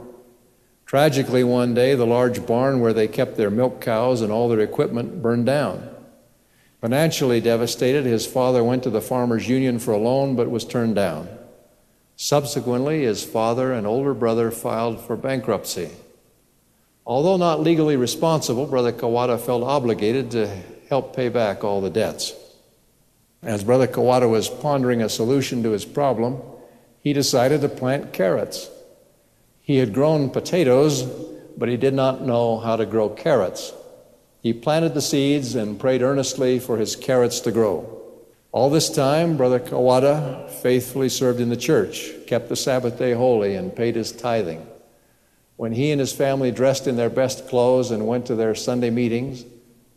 Tragically, 0.90 1.44
one 1.44 1.76
day, 1.76 1.94
the 1.94 2.08
large 2.08 2.48
barn 2.48 2.80
where 2.80 2.94
they 2.94 3.08
kept 3.08 3.38
their 3.38 3.52
milk 3.52 3.80
cows 3.80 4.22
and 4.22 4.32
all 4.32 4.50
their 4.50 4.60
equipment 4.60 5.22
burned 5.22 5.46
down. 5.46 5.88
Financially 6.82 7.40
devastated, 7.40 8.06
his 8.06 8.26
father 8.26 8.64
went 8.64 8.82
to 8.82 8.90
the 8.90 9.00
Farmers 9.00 9.48
Union 9.48 9.78
for 9.78 9.92
a 9.92 10.00
loan 10.00 10.36
but 10.36 10.50
was 10.50 10.66
turned 10.66 10.96
down. 10.96 11.30
Subsequently, 12.16 13.04
his 13.04 13.24
father 13.24 13.72
and 13.72 13.86
older 13.86 14.16
brother 14.16 14.50
filed 14.50 15.00
for 15.00 15.16
bankruptcy. 15.16 15.92
Although 17.06 17.38
not 17.38 17.60
legally 17.60 17.96
responsible, 17.96 18.66
Brother 18.66 18.92
Kawada 18.92 19.40
felt 19.40 19.62
obligated 19.62 20.32
to 20.32 20.48
help 20.90 21.16
pay 21.16 21.30
back 21.30 21.64
all 21.64 21.82
the 21.82 21.92
debts. 21.92 22.34
As 23.44 23.64
Brother 23.64 23.86
Kawada 23.86 24.28
was 24.28 24.50
pondering 24.50 25.04
a 25.04 25.10
solution 25.10 25.62
to 25.62 25.70
his 25.70 25.86
problem, 25.86 26.42
he 27.00 27.14
decided 27.14 27.62
to 27.62 27.70
plant 27.70 28.12
carrots. 28.12 28.72
He 29.70 29.78
had 29.78 29.94
grown 29.94 30.32
potatoes, 30.32 31.04
but 31.56 31.70
he 31.70 31.78
did 31.78 31.94
not 31.94 32.24
know 32.24 32.58
how 32.58 32.76
to 32.76 32.88
grow 32.88 33.08
carrots. 33.08 33.72
He 34.42 34.52
planted 34.52 34.96
the 34.96 35.00
seeds 35.00 35.54
and 35.54 35.80
prayed 35.80 36.02
earnestly 36.02 36.58
for 36.58 36.78
his 36.78 36.96
carrots 36.96 37.40
to 37.42 37.52
grow. 37.52 38.02
All 38.52 38.72
this 38.72 38.90
time, 38.90 39.38
Brother 39.38 39.60
Kawada 39.60 40.50
faithfully 40.50 41.08
served 41.08 41.40
in 41.40 41.50
the 41.50 41.56
church, 41.56 42.10
kept 42.26 42.50
the 42.50 42.56
Sabbath 42.56 42.98
day 42.98 43.14
holy, 43.14 43.54
and 43.54 43.76
paid 43.76 43.96
his 43.96 44.12
tithing. 44.12 44.66
When 45.56 45.74
he 45.74 45.92
and 45.92 46.00
his 46.00 46.14
family 46.14 46.50
dressed 46.50 46.88
in 46.88 46.96
their 46.96 47.12
best 47.12 47.48
clothes 47.48 47.92
and 47.92 48.08
went 48.08 48.26
to 48.26 48.36
their 48.36 48.56
Sunday 48.56 48.90
meetings, 48.90 49.46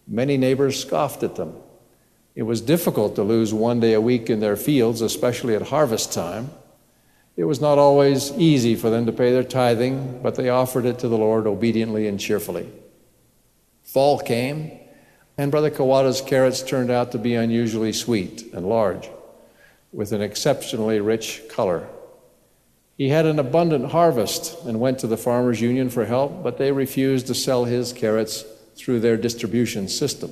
many 0.07 0.37
neighbors 0.37 0.79
scoffed 0.79 1.23
at 1.23 1.37
them. 1.37 1.57
It 2.35 2.43
was 2.43 2.61
difficult 2.61 3.15
to 3.15 3.23
lose 3.23 3.55
one 3.55 3.81
day 3.81 3.95
a 3.95 4.03
week 4.03 4.29
in 4.29 4.41
their 4.41 4.57
fields, 4.57 5.01
especially 5.01 5.55
at 5.55 5.63
harvest 5.63 6.13
time. 6.13 6.51
It 7.37 7.45
was 7.45 7.61
not 7.61 7.79
always 7.79 8.31
easy 8.33 8.75
for 8.75 8.91
them 8.91 9.07
to 9.07 9.13
pay 9.13 9.33
their 9.33 9.45
tithing, 9.45 10.21
but 10.23 10.35
they 10.35 10.51
offered 10.51 10.85
it 10.85 10.99
to 10.99 11.09
the 11.09 11.17
Lord 11.17 11.47
obediently 11.47 12.07
and 12.07 12.21
cheerfully. 12.21 12.71
Fall 13.83 14.19
came, 14.19 14.79
and 15.39 15.51
Brother 15.51 15.71
Kawada's 15.71 16.21
carrots 16.21 16.63
turned 16.63 16.91
out 16.91 17.13
to 17.13 17.19
be 17.19 17.35
unusually 17.35 17.93
sweet 17.93 18.53
and 18.53 18.69
large, 18.69 19.09
with 19.93 20.13
an 20.13 20.21
exceptionally 20.21 21.01
rich 21.01 21.43
color. 21.49 21.89
He 22.99 23.09
had 23.09 23.25
an 23.25 23.39
abundant 23.39 23.93
harvest 23.93 24.65
and 24.67 24.79
went 24.79 24.99
to 24.99 25.07
the 25.07 25.17
Farmers 25.17 25.61
Union 25.61 25.89
for 25.89 26.05
help, 26.05 26.43
but 26.43 26.59
they 26.59 26.71
refused 26.71 27.27
to 27.29 27.35
sell 27.35 27.65
his 27.65 27.95
carrots 27.95 28.45
through 28.77 29.01
their 29.01 29.17
distribution 29.17 29.89
system. 29.89 30.31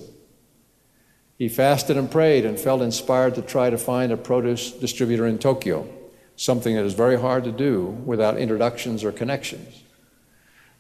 He 1.39 1.49
fasted 1.49 1.97
and 1.97 2.11
prayed 2.11 2.45
and 2.45 2.61
felt 2.61 2.83
inspired 2.83 3.35
to 3.37 3.43
try 3.43 3.71
to 3.71 3.79
find 3.79 4.13
a 4.13 4.19
produce 4.19 4.71
distributor 4.71 5.27
in 5.27 5.39
Tokyo, 5.39 5.89
something 6.41 6.75
that 6.75 6.87
is 6.87 6.95
very 6.95 7.21
hard 7.21 7.45
to 7.45 7.53
do 7.53 7.85
without 8.07 8.39
introductions 8.39 9.05
or 9.05 9.13
connections. 9.13 9.83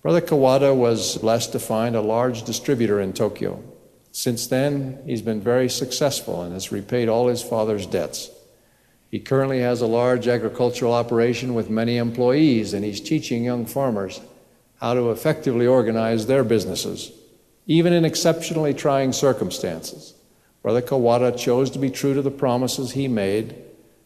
Brother 0.01 0.23
Kawada 0.23 0.75
was 0.75 1.19
blessed 1.19 1.53
to 1.53 1.59
find 1.59 1.95
a 1.95 2.01
large 2.01 2.45
distributor 2.45 2.99
in 2.99 3.13
Tokyo. 3.13 3.63
Since 4.11 4.47
then, 4.47 5.03
he's 5.05 5.21
been 5.21 5.43
very 5.43 5.69
successful 5.69 6.43
and 6.43 6.55
has 6.55 6.73
repaid 6.73 7.11
all 7.11 7.29
his 7.29 7.43
father's 7.43 7.85
debts. 7.85 8.31
He 9.11 9.21
currently 9.21 9.61
has 9.61 9.83
a 9.83 9.87
large 9.87 10.29
agricultural 10.29 10.95
operation 10.95 11.53
with 11.53 11.69
many 11.69 11.99
employees, 11.99 12.73
and 12.73 12.83
he's 12.83 12.99
teaching 12.99 13.45
young 13.45 13.67
farmers 13.67 14.23
how 14.81 14.95
to 14.95 15.11
effectively 15.11 15.67
organize 15.67 16.25
their 16.25 16.43
businesses, 16.43 17.13
even 17.67 17.93
in 17.93 18.07
exceptionally 18.07 18.73
trying 18.73 19.13
circumstances. 19.13 20.15
Brother 20.63 20.81
Kawada 20.81 21.37
chose 21.37 21.69
to 21.73 21.79
be 21.79 21.91
true 21.91 22.15
to 22.15 22.23
the 22.23 22.31
promises 22.31 22.93
he 22.93 23.09
made 23.09 23.63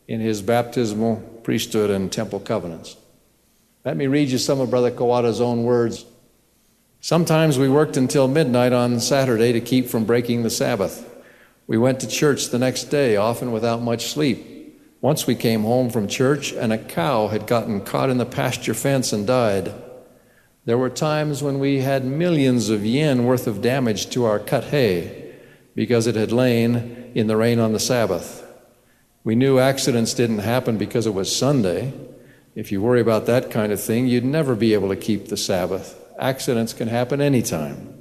in 0.06 0.20
his 0.20 0.42
baptismal 0.42 1.16
priesthood 1.42 1.90
and 1.90 2.12
temple 2.12 2.40
covenants. 2.40 2.96
Let 3.84 3.96
me 3.96 4.06
read 4.06 4.28
you 4.28 4.38
some 4.38 4.60
of 4.60 4.70
Brother 4.70 4.90
Kawada's 4.90 5.40
own 5.40 5.64
words. 5.64 6.04
Sometimes 7.00 7.58
we 7.58 7.68
worked 7.68 7.96
until 7.96 8.28
midnight 8.28 8.72
on 8.72 8.98
Saturday 9.00 9.52
to 9.52 9.60
keep 9.60 9.88
from 9.88 10.04
breaking 10.04 10.42
the 10.42 10.50
Sabbath. 10.50 11.10
We 11.66 11.76
went 11.76 12.00
to 12.00 12.06
church 12.06 12.48
the 12.48 12.58
next 12.58 12.84
day, 12.84 13.16
often 13.16 13.52
without 13.52 13.82
much 13.82 14.06
sleep. 14.06 14.80
Once 15.00 15.26
we 15.26 15.34
came 15.34 15.64
home 15.64 15.90
from 15.90 16.08
church 16.08 16.52
and 16.52 16.72
a 16.72 16.78
cow 16.78 17.28
had 17.28 17.46
gotten 17.46 17.82
caught 17.82 18.08
in 18.08 18.16
the 18.16 18.24
pasture 18.24 18.72
fence 18.72 19.12
and 19.12 19.26
died. 19.26 19.72
There 20.64 20.78
were 20.78 20.88
times 20.88 21.42
when 21.42 21.58
we 21.58 21.80
had 21.80 22.06
millions 22.06 22.70
of 22.70 22.86
yen 22.86 23.26
worth 23.26 23.46
of 23.46 23.60
damage 23.60 24.08
to 24.10 24.24
our 24.24 24.38
cut 24.38 24.64
hay 24.64 25.34
because 25.74 26.06
it 26.06 26.14
had 26.14 26.32
lain 26.32 27.12
in 27.14 27.26
the 27.26 27.36
rain 27.36 27.58
on 27.58 27.74
the 27.74 27.78
Sabbath. 27.78 28.43
We 29.24 29.34
knew 29.34 29.58
accidents 29.58 30.12
didn't 30.12 30.40
happen 30.40 30.76
because 30.76 31.06
it 31.06 31.14
was 31.14 31.34
Sunday. 31.34 31.94
If 32.54 32.70
you 32.70 32.82
worry 32.82 33.00
about 33.00 33.24
that 33.24 33.50
kind 33.50 33.72
of 33.72 33.80
thing, 33.80 34.06
you'd 34.06 34.22
never 34.22 34.54
be 34.54 34.74
able 34.74 34.90
to 34.90 34.96
keep 34.96 35.28
the 35.28 35.38
Sabbath. 35.38 35.98
Accidents 36.18 36.74
can 36.74 36.88
happen 36.88 37.22
anytime. 37.22 37.94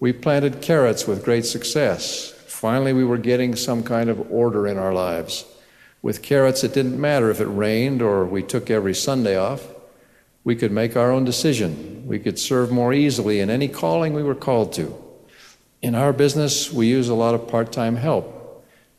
We 0.00 0.14
planted 0.14 0.62
carrots 0.62 1.06
with 1.06 1.22
great 1.22 1.44
success. 1.44 2.32
Finally, 2.46 2.94
we 2.94 3.04
were 3.04 3.18
getting 3.18 3.56
some 3.56 3.82
kind 3.82 4.08
of 4.08 4.32
order 4.32 4.66
in 4.66 4.78
our 4.78 4.94
lives. 4.94 5.44
With 6.00 6.22
carrots, 6.22 6.64
it 6.64 6.72
didn't 6.72 6.98
matter 6.98 7.30
if 7.30 7.40
it 7.40 7.46
rained 7.46 8.00
or 8.00 8.24
we 8.24 8.42
took 8.42 8.70
every 8.70 8.94
Sunday 8.94 9.36
off. 9.36 9.68
We 10.44 10.56
could 10.56 10.72
make 10.72 10.96
our 10.96 11.12
own 11.12 11.24
decision. 11.26 12.06
We 12.06 12.18
could 12.18 12.38
serve 12.38 12.72
more 12.72 12.94
easily 12.94 13.40
in 13.40 13.50
any 13.50 13.68
calling 13.68 14.14
we 14.14 14.22
were 14.22 14.34
called 14.34 14.72
to. 14.74 14.96
In 15.82 15.94
our 15.94 16.14
business, 16.14 16.72
we 16.72 16.86
use 16.86 17.10
a 17.10 17.14
lot 17.14 17.34
of 17.34 17.48
part 17.48 17.70
time 17.70 17.96
help. 17.96 18.37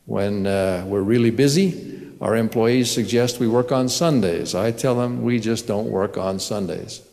When 0.10 0.48
uh, 0.48 0.86
we're 0.88 1.04
really 1.04 1.30
busy, 1.30 2.16
our 2.20 2.36
employees 2.36 2.90
suggest 2.90 3.40
we 3.40 3.48
work 3.48 3.72
on 3.72 3.88
Sundays. 3.88 4.56
I 4.56 4.72
tell 4.72 4.96
them 4.96 5.22
we 5.22 5.40
just 5.40 5.68
don't 5.68 5.86
work 5.86 6.18
on 6.18 6.40
Sundays. 6.40 7.04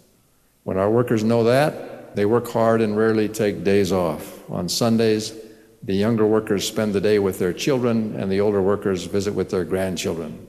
When 0.64 0.78
our 0.78 0.90
workers 0.90 1.22
know 1.22 1.44
that, 1.44 2.16
they 2.16 2.24
work 2.24 2.48
hard 2.48 2.80
and 2.80 2.96
rarely 2.96 3.28
take 3.28 3.64
days 3.64 3.92
off. 3.92 4.48
On 4.50 4.66
Sundays, 4.66 5.34
the 5.82 5.92
younger 5.92 6.26
workers 6.26 6.66
spend 6.66 6.94
the 6.94 7.02
day 7.02 7.18
with 7.18 7.38
their 7.38 7.52
children, 7.52 8.16
and 8.18 8.32
the 8.32 8.40
older 8.40 8.62
workers 8.62 9.04
visit 9.04 9.34
with 9.34 9.50
their 9.50 9.64
grandchildren. 9.64 10.46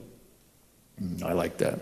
Hmm, 0.98 1.22
I 1.22 1.34
like 1.34 1.58
that. 1.58 1.80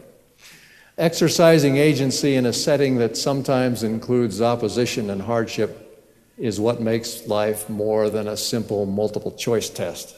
Exercising 0.99 1.77
agency 1.77 2.35
in 2.35 2.45
a 2.45 2.53
setting 2.53 2.97
that 2.97 3.17
sometimes 3.17 3.85
includes 3.85 4.43
opposition 4.43 5.11
and 5.11 5.23
hardship 5.23 6.11
is 6.37 6.59
what 6.59 6.81
makes 6.81 7.29
life 7.29 7.71
more 7.71 8.11
than 8.11 8.27
a 8.27 8.37
simple 8.37 8.85
multiple 8.85 9.31
choice 9.31 9.71
test. 9.71 10.17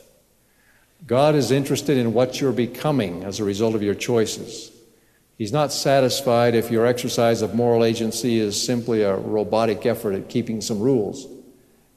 God 1.06 1.34
is 1.34 1.50
interested 1.50 1.96
in 1.96 2.12
what 2.12 2.40
you're 2.40 2.52
becoming 2.52 3.24
as 3.24 3.40
a 3.40 3.44
result 3.44 3.74
of 3.74 3.82
your 3.82 3.94
choices. 3.94 4.70
He's 5.38 5.52
not 5.52 5.72
satisfied 5.72 6.56
if 6.56 6.70
your 6.70 6.84
exercise 6.84 7.42
of 7.42 7.54
moral 7.54 7.84
agency 7.84 8.40
is 8.40 8.60
simply 8.60 9.02
a 9.02 9.16
robotic 9.16 9.86
effort 9.86 10.14
at 10.14 10.28
keeping 10.28 10.60
some 10.60 10.80
rules. 10.80 11.26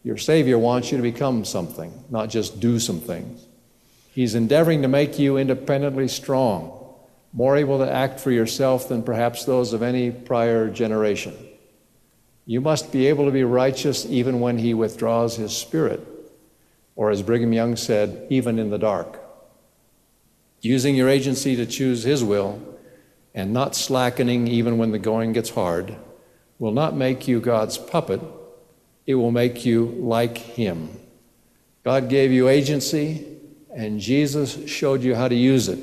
Your 0.04 0.18
Savior 0.18 0.60
wants 0.60 0.92
you 0.92 0.98
to 0.98 1.04
become 1.04 1.44
something, 1.44 1.92
not 2.10 2.30
just 2.30 2.60
do 2.60 2.80
some 2.80 3.00
things. 3.00 3.46
He's 4.14 4.36
endeavoring 4.36 4.84
to 4.84 4.88
make 4.88 5.18
you 5.18 5.38
independently 5.38 6.08
strong, 6.08 6.78
more 7.34 7.58
able 7.58 7.80
to 7.80 7.92
act 7.92 8.20
for 8.20 8.30
yourself 8.30 8.88
than 8.90 9.04
perhaps 9.04 9.46
those 9.46 9.74
of 9.74 9.82
any 9.82 10.12
prior 10.12 10.70
generation. 10.70 11.36
You 12.46 12.62
must 12.62 12.92
be 12.92 13.08
able 13.08 13.26
to 13.26 13.32
be 13.32 13.44
righteous 13.44 14.06
even 14.06 14.40
when 14.40 14.58
He 14.58 14.74
withdraws 14.74 15.38
His 15.38 15.56
Spirit, 15.56 16.06
or 16.96 17.12
as 17.12 17.22
Brigham 17.22 17.54
Young 17.54 17.76
said, 17.76 18.28
even 18.30 18.60
in 18.60 18.70
the 18.70 18.78
dark. 18.78 19.20
Using 20.62 20.96
your 20.96 21.10
agency 21.10 21.56
to 21.56 21.66
choose 21.66 22.04
His 22.04 22.24
will 22.24 22.62
and 23.34 23.54
not 23.54 23.76
slackening 23.76 24.48
even 24.48 24.78
when 24.78 24.92
the 24.92 25.00
going 25.00 25.34
gets 25.34 25.52
hard 25.52 25.96
will 26.60 26.72
not 26.72 26.96
make 26.96 27.28
you 27.28 27.40
God's 27.40 27.78
puppet 27.78 28.22
it 29.06 29.16
will 29.16 29.32
make 29.32 29.66
you 29.66 29.86
like 30.00 30.38
Him. 30.38 30.90
God 31.84 32.10
gave 32.10 32.32
you 32.32 32.48
agency, 32.48 33.26
and 33.76 34.00
Jesus 34.00 34.70
showed 34.70 35.02
you 35.02 35.16
how 35.16 35.28
to 35.28 35.36
use 35.36 35.68
it 35.68 35.80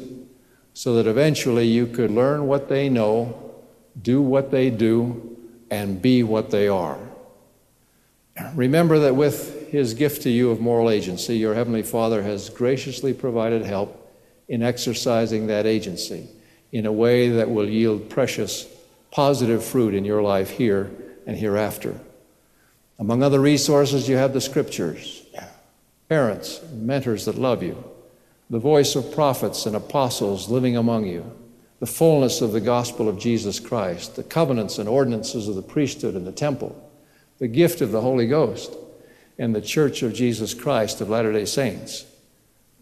so 0.75 0.95
that 0.95 1.07
eventually 1.07 1.67
you 1.67 1.87
could 1.87 2.11
learn 2.11 2.47
what 2.47 2.69
they 2.69 2.89
know, 2.89 3.53
do 4.01 4.23
what 4.23 4.51
they 4.51 4.71
do, 4.71 5.37
and 5.71 6.01
be 6.01 6.23
what 6.23 6.51
they 6.51 6.69
are. 6.69 6.99
Remember 8.55 9.01
that 9.01 9.17
with 9.17 9.58
His 9.69 9.93
gift 9.93 10.23
to 10.23 10.31
you 10.31 10.51
of 10.51 10.61
moral 10.61 10.89
agency, 10.89 11.37
your 11.37 11.55
Heavenly 11.55 11.83
Father 11.83 12.23
has 12.23 12.49
graciously 12.49 13.13
provided 13.13 13.67
help 13.67 14.11
in 14.49 14.63
exercising 14.63 15.49
that 15.49 15.67
agency 15.67 16.27
in 16.73 16.87
a 16.87 16.93
way 16.93 17.29
that 17.29 17.51
will 17.51 17.69
yield 17.69 18.09
precious, 18.09 18.67
positive 19.11 19.63
fruit 19.63 19.93
in 19.93 20.07
your 20.07 20.23
life 20.23 20.49
here 20.49 20.91
and 21.27 21.37
hereafter. 21.37 22.01
Among 22.99 23.23
other 23.23 23.41
resources, 23.41 24.09
you 24.09 24.17
have 24.17 24.33
the 24.33 24.41
scriptures, 24.41 25.23
parents, 26.09 26.63
mentors 26.73 27.27
that 27.27 27.37
love 27.37 27.63
you, 27.63 27.85
the 28.49 28.59
voice 28.59 28.97
of 28.97 29.13
prophets 29.13 29.67
and 29.67 29.77
apostles 29.77 30.49
living 30.49 30.79
among 30.79 31.07
you, 31.07 31.31
the 31.81 31.87
fullness 31.87 32.41
of 32.41 32.53
the 32.53 32.61
gospel 32.61 33.07
of 33.07 33.19
Jesus 33.19 33.61
Christ, 33.61 34.17
the 34.17 34.25
covenants 34.25 34.79
and 34.79 34.89
ordinances 34.89 35.47
of 35.47 35.57
the 35.57 35.63
priesthood 35.63 36.15
and 36.15 36.27
the 36.27 36.33
temple, 36.33 36.91
the 37.39 37.49
gift 37.49 37.83
of 37.83 37.93
the 37.93 38.01
Holy 38.01 38.27
Ghost, 38.27 38.75
and 39.39 39.55
the 39.55 39.61
church 39.61 40.03
of 40.03 40.15
Jesus 40.15 40.53
Christ 40.53 41.01
of 41.01 41.09
Latter 41.09 41.33
day 41.33 41.45
Saints. 41.45 42.05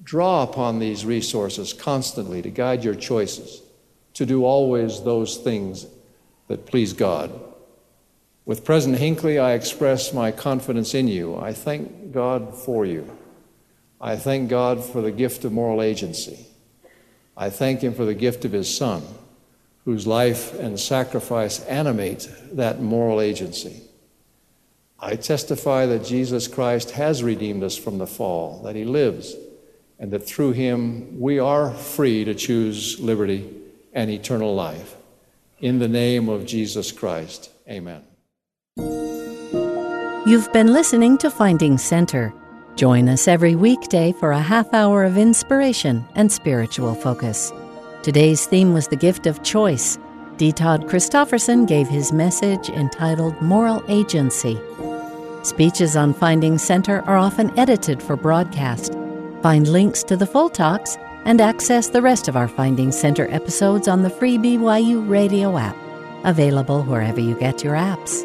Draw 0.02 0.44
upon 0.44 0.78
these 0.78 1.04
resources 1.04 1.72
constantly 1.72 2.40
to 2.42 2.50
guide 2.50 2.84
your 2.84 2.94
choices, 2.94 3.62
to 4.14 4.24
do 4.24 4.44
always 4.44 5.02
those 5.02 5.36
things 5.36 5.86
that 6.48 6.66
please 6.66 6.92
God. 6.92 7.32
With 8.44 8.64
President 8.64 9.00
Hinckley, 9.00 9.38
I 9.38 9.54
express 9.54 10.12
my 10.12 10.30
confidence 10.30 10.94
in 10.94 11.08
you. 11.08 11.36
I 11.36 11.52
thank 11.52 12.12
God 12.12 12.54
for 12.54 12.86
you. 12.86 13.16
I 14.00 14.16
thank 14.16 14.48
God 14.48 14.84
for 14.84 15.00
the 15.00 15.10
gift 15.10 15.44
of 15.44 15.52
moral 15.52 15.82
agency. 15.82 16.46
I 17.36 17.50
thank 17.50 17.80
Him 17.80 17.94
for 17.94 18.04
the 18.04 18.14
gift 18.14 18.44
of 18.44 18.52
His 18.52 18.74
Son, 18.74 19.02
whose 19.84 20.06
life 20.06 20.56
and 20.58 20.78
sacrifice 20.78 21.60
animate 21.64 22.28
that 22.52 22.80
moral 22.80 23.20
agency. 23.20 23.82
I 24.98 25.16
testify 25.16 25.86
that 25.86 26.04
Jesus 26.04 26.48
Christ 26.48 26.92
has 26.92 27.22
redeemed 27.22 27.62
us 27.62 27.76
from 27.76 27.98
the 27.98 28.06
fall, 28.06 28.62
that 28.64 28.76
He 28.76 28.84
lives, 28.84 29.34
and 29.98 30.10
that 30.10 30.26
through 30.26 30.52
Him 30.52 31.20
we 31.20 31.38
are 31.38 31.70
free 31.70 32.24
to 32.24 32.34
choose 32.34 32.98
liberty 32.98 33.50
and 33.92 34.10
eternal 34.10 34.54
life. 34.54 34.96
In 35.60 35.78
the 35.78 35.88
name 35.88 36.28
of 36.28 36.46
Jesus 36.46 36.92
Christ, 36.92 37.50
amen. 37.68 38.02
You've 40.26 40.52
been 40.52 40.72
listening 40.72 41.18
to 41.18 41.30
Finding 41.30 41.78
Center. 41.78 42.32
Join 42.74 43.08
us 43.08 43.28
every 43.28 43.54
weekday 43.54 44.12
for 44.12 44.32
a 44.32 44.40
half 44.40 44.72
hour 44.74 45.04
of 45.04 45.16
inspiration 45.16 46.04
and 46.14 46.30
spiritual 46.30 46.94
focus. 46.94 47.52
Today's 48.02 48.44
theme 48.46 48.74
was 48.74 48.88
the 48.88 48.96
gift 48.96 49.26
of 49.26 49.42
choice. 49.42 49.98
D. 50.36 50.52
Todd 50.52 50.86
Christofferson 50.86 51.66
gave 51.66 51.88
his 51.88 52.12
message 52.12 52.68
entitled 52.68 53.40
Moral 53.40 53.82
Agency. 53.88 54.60
Speeches 55.46 55.94
on 55.94 56.12
Finding 56.12 56.58
Center 56.58 57.02
are 57.02 57.16
often 57.16 57.56
edited 57.56 58.02
for 58.02 58.16
broadcast. 58.16 58.94
Find 59.42 59.68
links 59.68 60.02
to 60.02 60.16
the 60.16 60.26
full 60.26 60.48
talks 60.48 60.98
and 61.24 61.40
access 61.40 61.88
the 61.88 62.02
rest 62.02 62.26
of 62.26 62.34
our 62.34 62.48
Finding 62.48 62.90
Center 62.90 63.30
episodes 63.30 63.86
on 63.86 64.02
the 64.02 64.10
free 64.10 64.38
BYU 64.38 65.08
radio 65.08 65.56
app, 65.56 65.76
available 66.24 66.82
wherever 66.82 67.20
you 67.20 67.36
get 67.36 67.62
your 67.62 67.74
apps. 67.74 68.24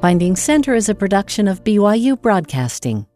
Finding 0.00 0.36
Center 0.36 0.74
is 0.74 0.88
a 0.88 0.94
production 0.94 1.48
of 1.48 1.62
BYU 1.64 2.18
Broadcasting. 2.18 3.06